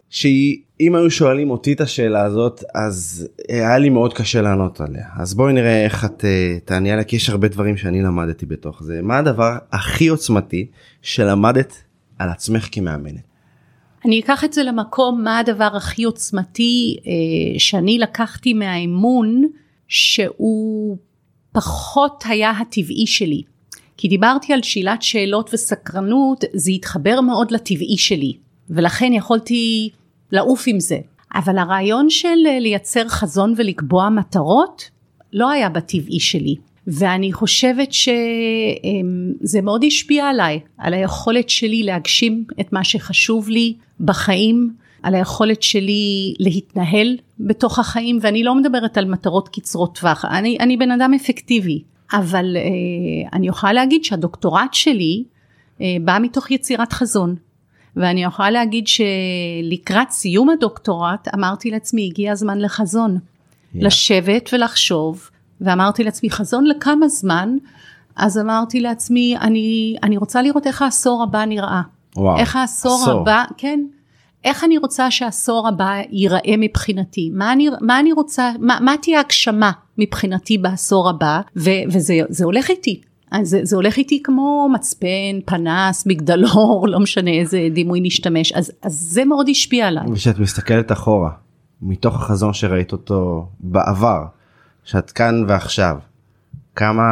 שהיא 0.09 0.57
אם 0.81 0.95
היו 0.95 1.11
שואלים 1.11 1.51
אותי 1.51 1.73
את 1.73 1.81
השאלה 1.81 2.23
הזאת 2.23 2.63
אז 2.75 3.27
היה 3.49 3.77
לי 3.77 3.89
מאוד 3.89 4.13
קשה 4.13 4.41
לענות 4.41 4.81
עליה. 4.81 5.05
אז 5.17 5.33
בואי 5.33 5.53
נראה 5.53 5.83
איך 5.83 6.05
את 6.05 6.21
uh, 6.21 6.65
תעני 6.65 6.91
עליה 6.91 7.03
כי 7.03 7.15
יש 7.15 7.29
הרבה 7.29 7.47
דברים 7.47 7.77
שאני 7.77 8.01
למדתי 8.01 8.45
בתוך 8.45 8.83
זה. 8.83 8.99
מה 9.03 9.17
הדבר 9.17 9.57
הכי 9.71 10.07
עוצמתי 10.07 10.67
שלמדת 11.01 11.73
על 12.19 12.29
עצמך 12.29 12.67
כמאמנת. 12.71 13.21
אני 14.05 14.19
אקח 14.19 14.43
את 14.43 14.53
זה 14.53 14.63
למקום 14.63 15.23
מה 15.23 15.39
הדבר 15.39 15.69
הכי 15.75 16.03
עוצמתי 16.03 16.97
uh, 16.99 17.05
שאני 17.57 17.97
לקחתי 17.97 18.53
מהאמון 18.53 19.47
שהוא 19.87 20.97
פחות 21.51 22.23
היה 22.27 22.51
הטבעי 22.51 23.07
שלי. 23.07 23.43
כי 23.97 24.07
דיברתי 24.07 24.53
על 24.53 24.61
שאלת 24.61 25.01
שאלות 25.01 25.49
וסקרנות 25.53 26.43
זה 26.53 26.71
התחבר 26.71 27.21
מאוד 27.21 27.51
לטבעי 27.51 27.97
שלי. 27.97 28.37
ולכן 28.69 29.13
יכולתי 29.13 29.89
לעוף 30.31 30.63
עם 30.67 30.79
זה. 30.79 30.97
אבל 31.35 31.57
הרעיון 31.57 32.09
של 32.09 32.27
אה, 32.47 32.59
לייצר 32.59 33.07
חזון 33.07 33.53
ולקבוע 33.57 34.09
מטרות 34.09 34.89
לא 35.33 35.49
היה 35.49 35.69
בטבעי 35.69 36.19
שלי. 36.19 36.55
ואני 36.87 37.33
חושבת 37.33 37.93
שזה 37.93 39.61
מאוד 39.63 39.83
השפיע 39.83 40.25
עליי, 40.25 40.59
על 40.77 40.93
היכולת 40.93 41.49
שלי 41.49 41.83
להגשים 41.83 42.43
את 42.59 42.73
מה 42.73 42.83
שחשוב 42.83 43.49
לי 43.49 43.73
בחיים, 43.99 44.73
על 45.03 45.15
היכולת 45.15 45.63
שלי 45.63 46.33
להתנהל 46.39 47.17
בתוך 47.39 47.79
החיים, 47.79 48.19
ואני 48.21 48.43
לא 48.43 48.55
מדברת 48.55 48.97
על 48.97 49.05
מטרות 49.05 49.49
קצרות 49.49 49.97
טווח, 49.99 50.25
אני, 50.25 50.57
אני 50.59 50.77
בן 50.77 50.91
אדם 50.91 51.13
אפקטיבי, 51.13 51.83
אבל 52.13 52.57
אה, 52.57 52.61
אני 53.33 53.47
יכולה 53.47 53.73
להגיד 53.73 54.03
שהדוקטורט 54.03 54.73
שלי 54.73 55.23
אה, 55.81 55.97
בא 56.01 56.17
מתוך 56.21 56.51
יצירת 56.51 56.93
חזון. 56.93 57.35
ואני 57.95 58.23
יכולה 58.23 58.51
להגיד 58.51 58.87
שלקראת 58.87 60.09
סיום 60.11 60.49
הדוקטורט 60.49 61.27
אמרתי 61.35 61.71
לעצמי 61.71 62.05
הגיע 62.05 62.31
הזמן 62.31 62.59
לחזון. 62.59 63.17
Yeah. 63.17 63.77
לשבת 63.81 64.49
ולחשוב 64.53 65.29
ואמרתי 65.61 66.03
לעצמי 66.03 66.29
חזון 66.29 66.65
לכמה 66.65 67.07
זמן 67.07 67.57
אז 68.15 68.37
אמרתי 68.37 68.79
לעצמי 68.79 69.37
אני, 69.41 69.95
אני 70.03 70.17
רוצה 70.17 70.41
לראות 70.41 70.67
איך 70.67 70.81
העשור 70.81 71.23
הבא 71.23 71.45
נראה. 71.45 71.81
וואו, 72.15 72.39
איך 72.39 72.55
העשור 72.55 72.99
עשור. 73.01 73.21
הבא, 73.21 73.43
כן. 73.57 73.79
איך 74.43 74.63
אני 74.63 74.77
רוצה 74.77 75.11
שהעשור 75.11 75.67
הבא 75.67 75.95
ייראה 76.09 76.55
מבחינתי, 76.57 77.29
מה 77.33 77.51
אני, 77.51 77.69
מה 77.81 77.99
אני 77.99 78.11
רוצה, 78.11 78.51
מה, 78.59 78.77
מה 78.81 78.95
תהיה 79.01 79.19
הגשמה 79.19 79.71
מבחינתי 79.97 80.57
בעשור 80.57 81.09
הבא, 81.09 81.41
ו, 81.57 81.69
וזה 81.91 82.43
הולך 82.43 82.69
איתי, 82.69 83.01
אז 83.31 83.49
זה, 83.49 83.59
זה 83.63 83.75
הולך 83.75 83.97
איתי 83.97 84.23
כמו 84.23 84.69
מצפן, 84.73 85.39
פנס, 85.45 86.05
מגדלור, 86.05 86.87
לא 86.87 86.99
משנה 86.99 87.31
איזה 87.31 87.67
דימוי 87.73 87.99
נשתמש, 88.03 88.51
אז, 88.51 88.71
אז 88.81 88.93
זה 88.93 89.25
מאוד 89.25 89.49
השפיע 89.49 89.87
עליי. 89.87 90.03
וכשאת 90.11 90.39
מסתכלת 90.39 90.91
אחורה, 90.91 91.31
מתוך 91.81 92.15
החזון 92.15 92.53
שראית 92.53 92.91
אותו 92.91 93.49
בעבר, 93.59 94.23
שאת 94.83 95.11
כאן 95.11 95.43
ועכשיו, 95.47 95.97
כמה 96.79 97.03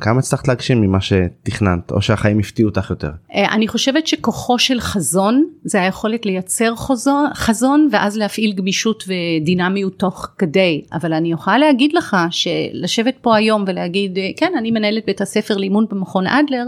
כמה 0.00 0.18
הצלחת 0.18 0.48
להגשים 0.48 0.80
ממה 0.80 0.98
שתכננת 1.00 1.92
או 1.92 2.02
שהחיים 2.02 2.38
הפתיעו 2.38 2.68
אותך 2.68 2.90
יותר? 2.90 3.10
אה, 3.34 3.52
אני 3.52 3.68
חושבת 3.68 4.06
שכוחו 4.06 4.58
של 4.58 4.80
חזון 4.80 5.46
זה 5.64 5.82
היכולת 5.82 6.26
לייצר 6.26 6.76
חזון, 6.76 7.26
חזון 7.34 7.88
ואז 7.92 8.16
להפעיל 8.16 8.52
גמישות 8.52 9.04
ודינמיות 9.06 9.98
תוך 9.98 10.28
כדי 10.38 10.82
אבל 10.92 11.12
אני 11.12 11.32
יכולה 11.32 11.58
להגיד 11.58 11.92
לך 11.92 12.16
שלשבת 12.30 13.14
פה 13.20 13.36
היום 13.36 13.64
ולהגיד 13.66 14.18
אה, 14.18 14.28
כן 14.36 14.52
אני 14.58 14.70
מנהלת 14.70 15.06
בית 15.06 15.20
הספר 15.20 15.56
לאימון 15.56 15.86
במכון 15.90 16.26
אדלר 16.26 16.64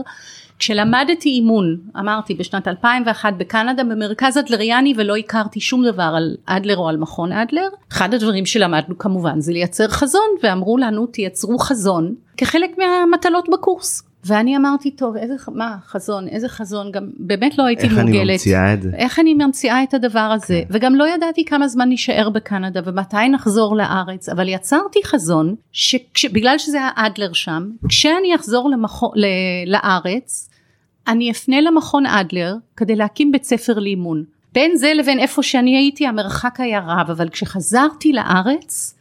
כשלמדתי 0.63 1.29
אימון, 1.29 1.77
אמרתי 1.99 2.35
בשנת 2.35 2.69
2001 2.69 3.35
בקנדה 3.39 3.85
במרכז 3.85 4.39
אדלריאני 4.39 4.95
ולא 4.97 5.17
הכרתי 5.17 5.61
שום 5.61 5.85
דבר 5.85 6.13
על 6.17 6.37
אדלר 6.47 6.77
או 6.77 6.89
על 6.89 6.97
מכון 6.97 7.33
אדלר, 7.33 7.69
אחד 7.93 8.15
הדברים 8.15 8.47
שלמדנו 8.47 8.99
כמובן 8.99 9.41
זה 9.41 9.53
לייצר 9.53 9.89
חזון 9.89 10.29
ואמרו 10.43 10.79
לנו 10.79 11.07
תייצרו 11.07 11.59
חזון 11.59 12.15
כחלק 12.37 12.71
מהמטלות 12.79 13.49
בקורס. 13.53 14.03
ואני 14.25 14.57
אמרתי 14.57 14.91
טוב 14.91 15.17
איזה 15.17 15.35
מה 15.49 15.77
חזון 15.87 16.29
איזה 16.29 16.49
חזון 16.49 16.91
גם 16.93 17.11
באמת 17.19 17.59
לא 17.59 17.65
הייתי 17.65 17.83
איך 17.83 17.93
מורגלת. 17.93 18.13
איך 18.13 18.19
אני 18.19 18.33
ממציאה 18.33 18.75
את 18.75 18.83
זה? 18.83 18.91
איך 18.97 19.19
אני 19.19 19.35
ממציאה 19.35 19.83
את 19.83 19.95
הדבר 19.95 20.19
הזה 20.35 20.61
כן. 20.69 20.75
וגם 20.75 20.95
לא 20.95 21.09
ידעתי 21.09 21.45
כמה 21.45 21.69
זמן 21.69 21.89
נשאר 21.89 22.31
בקנדה 22.31 22.81
ומתי 22.85 23.29
נחזור 23.33 23.77
לארץ 23.77 24.29
אבל 24.29 24.49
יצרתי 24.49 24.99
חזון 25.05 25.55
שבגלל 25.73 26.59
שזה 26.59 26.79
היה 26.79 26.91
אדלר 26.95 27.33
שם 27.33 27.71
כשאני 27.89 28.35
אחזור 28.35 28.71
למחו, 28.71 29.11
ל, 29.15 29.27
לארץ 29.67 30.52
אני 31.09 31.31
אפנה 31.31 31.61
למכון 31.61 32.07
אדלר 32.07 32.55
כדי 32.77 32.97
להקים 32.97 33.33
בית 33.33 33.45
ספר 33.45 33.79
לאימון. 33.79 34.25
בין 34.55 34.77
זה 34.77 34.93
לבין 34.95 35.19
איפה 35.19 35.43
שאני 35.43 35.77
הייתי 35.77 36.07
המרחק 36.07 36.61
היה 36.61 36.81
רב 36.87 37.11
אבל 37.11 37.29
כשחזרתי 37.29 38.13
לארץ 38.13 38.95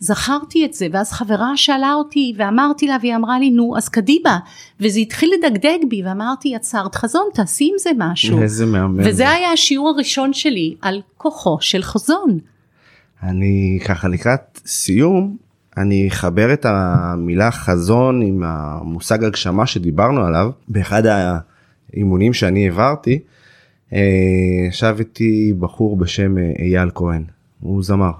זכרתי 0.00 0.64
את 0.64 0.74
זה 0.74 0.86
ואז 0.92 1.12
חברה 1.12 1.56
שאלה 1.56 1.94
אותי 1.94 2.34
ואמרתי 2.36 2.86
לה 2.86 2.96
והיא 3.00 3.16
אמרה 3.16 3.38
לי 3.38 3.50
נו 3.50 3.76
אז 3.76 3.88
קדימה 3.88 4.38
וזה 4.80 5.00
התחיל 5.00 5.30
לדגדג 5.38 5.78
בי 5.88 6.02
ואמרתי 6.04 6.48
יצרת 6.48 6.94
חזון 6.94 7.28
תעשי 7.34 7.64
עם 7.64 7.78
זה 7.78 7.90
משהו. 7.98 8.42
איזה 8.42 8.66
מהמם. 8.66 9.00
וזה 9.04 9.30
היה 9.30 9.52
השיעור 9.52 9.88
הראשון 9.88 10.32
שלי 10.32 10.74
על 10.82 11.02
כוחו 11.16 11.58
של 11.60 11.82
חזון. 11.82 12.38
אני 13.22 13.78
ככה 13.84 14.08
לקראת 14.08 14.60
סיום 14.66 15.36
אני 15.78 16.08
אחבר 16.08 16.52
את 16.52 16.66
המילה 16.68 17.50
חזון 17.50 18.22
עם 18.22 18.42
המושג 18.46 19.24
הגשמה 19.24 19.66
שדיברנו 19.66 20.24
עליו. 20.24 20.50
באחד 20.68 21.02
האימונים 21.06 22.32
שאני 22.32 22.64
העברתי. 22.64 23.18
אה, 23.92 23.98
ישב 24.68 24.96
איתי 24.98 25.52
בחור 25.58 25.96
בשם 25.96 26.38
אה, 26.38 26.52
אייל 26.58 26.90
כהן. 26.94 27.24
הוא 27.60 27.82
זמר. 27.82 28.10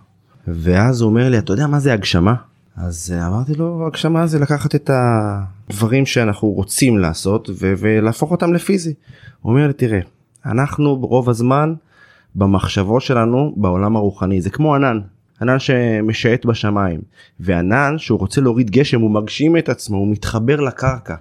ואז 0.48 1.00
הוא 1.00 1.10
אומר 1.10 1.28
לי 1.28 1.38
אתה 1.38 1.52
יודע 1.52 1.66
מה 1.66 1.78
זה 1.78 1.92
הגשמה? 1.92 2.34
אז 2.76 3.14
אה, 3.16 3.26
אמרתי 3.26 3.54
לו 3.54 3.86
הגשמה 3.86 4.26
זה 4.26 4.38
לקחת 4.38 4.74
את 4.74 4.90
הדברים 4.92 6.06
שאנחנו 6.06 6.48
רוצים 6.48 6.98
לעשות 6.98 7.50
ו- 7.50 7.74
ולהפוך 7.78 8.30
אותם 8.30 8.52
לפיזי. 8.52 8.94
הוא 9.42 9.52
אומר 9.52 9.66
לי 9.66 9.72
תראה 9.72 10.00
אנחנו 10.46 10.96
ברוב 10.96 11.30
הזמן 11.30 11.74
במחשבות 12.34 13.02
שלנו 13.02 13.54
בעולם 13.56 13.96
הרוחני. 13.96 14.40
זה 14.40 14.50
כמו 14.50 14.74
ענן 14.74 15.00
ענן 15.42 15.58
שמשייט 15.58 16.44
בשמיים 16.44 17.00
וענן 17.40 17.94
שהוא 17.98 18.18
רוצה 18.18 18.40
להוריד 18.40 18.70
גשם 18.70 19.00
הוא 19.00 19.10
מגשים 19.10 19.56
את 19.56 19.68
עצמו 19.68 19.96
הוא 19.96 20.12
מתחבר 20.12 20.60
לקרקע. 20.60 21.14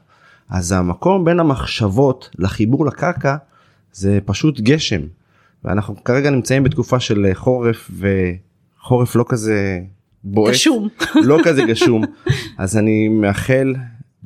אז 0.49 0.71
המקום 0.71 1.25
בין 1.25 1.39
המחשבות 1.39 2.29
לחיבור 2.39 2.85
לקרקע 2.85 3.35
זה 3.91 4.19
פשוט 4.25 4.59
גשם 4.59 5.01
ואנחנו 5.63 6.03
כרגע 6.03 6.29
נמצאים 6.29 6.63
בתקופה 6.63 6.99
של 6.99 7.27
חורף 7.33 7.91
וחורף 8.79 9.15
לא 9.15 9.25
כזה 9.29 9.79
בועט 10.23 10.53
גשום. 10.53 10.87
לא 11.15 11.37
כזה 11.43 11.61
גשום 11.63 12.03
אז 12.57 12.77
אני 12.77 13.07
מאחל 13.07 13.75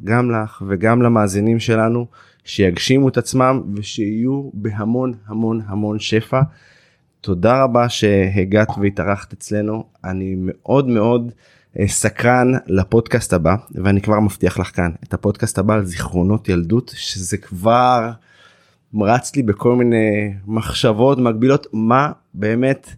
גם 0.04 0.32
לך 0.32 0.64
וגם 0.68 1.02
למאזינים 1.02 1.60
שלנו 1.60 2.08
שיגשימו 2.44 3.08
את 3.08 3.18
עצמם 3.18 3.62
ושיהיו 3.76 4.50
בהמון 4.54 5.14
המון 5.28 5.62
המון 5.68 6.00
שפע. 6.00 6.42
תודה 7.22 7.64
רבה 7.64 7.90
שהגעת 7.90 8.70
והתארחת 8.82 9.34
אצלנו. 9.34 9.84
אני 10.04 10.36
מאוד 10.38 10.88
מאוד 10.88 11.32
אה, 11.80 11.88
סקרן 11.88 12.52
לפודקאסט 12.68 13.34
הבא 13.34 13.56
ואני 13.72 14.02
כבר 14.02 14.20
מבטיח 14.20 14.60
לך 14.60 14.76
כאן 14.76 14.92
את 15.04 15.14
הפודקאסט 15.14 15.58
הבא 15.58 15.74
על 15.74 15.86
זיכרונות 15.86 16.50
ילדות 16.50 16.92
שזה 16.96 17.38
כבר 17.38 18.12
רץ 19.02 19.36
לי 19.36 19.44
בכל 19.44 19.76
מיני 19.76 20.34
מחשבות 20.48 21.18
מגבילות 21.18 21.68
מה 21.74 22.12
באמת 22.34 22.90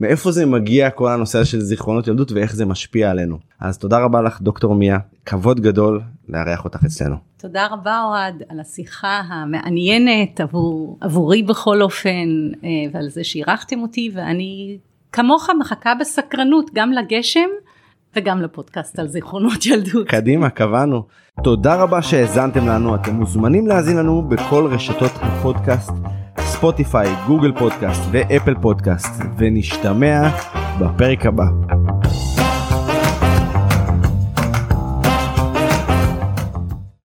מאיפה 0.00 0.32
זה 0.32 0.46
מגיע 0.46 0.90
כל 0.90 1.08
הנושא 1.08 1.44
של 1.44 1.60
זיכרונות 1.60 2.06
ילדות 2.06 2.32
ואיך 2.32 2.54
זה 2.54 2.66
משפיע 2.66 3.10
עלינו. 3.10 3.38
אז 3.60 3.78
תודה 3.78 3.98
רבה 3.98 4.22
לך 4.22 4.40
דוקטור 4.42 4.74
מיה. 4.74 4.98
כבוד 5.26 5.60
גדול 5.60 6.00
לארח 6.32 6.64
אותך 6.64 6.84
אצלנו. 6.84 7.16
תודה 7.36 7.66
רבה 7.70 8.02
אוהד 8.02 8.42
על 8.48 8.60
השיחה 8.60 9.22
המעניינת 9.28 10.40
עבור, 10.40 10.98
עבורי 11.00 11.42
בכל 11.42 11.82
אופן 11.82 12.50
אה, 12.64 12.68
ועל 12.92 13.08
זה 13.08 13.24
שאירחתם 13.24 13.80
אותי 13.80 14.10
ואני 14.14 14.78
כמוך 15.12 15.48
מחכה 15.60 15.94
בסקרנות 16.00 16.70
גם 16.74 16.92
לגשם 16.92 17.48
וגם 18.16 18.42
לפודקאסט 18.42 18.98
על 18.98 19.08
זיכרונות 19.08 19.66
ילדות. 19.66 20.08
קדימה 20.08 20.50
קבענו. 20.50 21.02
תודה 21.44 21.74
רבה 21.74 22.02
שהאזנתם 22.02 22.68
לנו 22.68 22.94
אתם 22.94 23.14
מוזמנים 23.14 23.66
להאזין 23.66 23.96
לנו 23.96 24.22
בכל 24.22 24.66
רשתות 24.66 25.12
הפודקאסט 25.14 25.92
ספוטיפיי 26.38 27.08
גוגל 27.26 27.52
פודקאסט 27.58 28.02
ואפל 28.10 28.54
פודקאסט 28.54 29.22
ונשתמע 29.38 30.28
בפרק 30.80 31.26
הבא. 31.26 31.44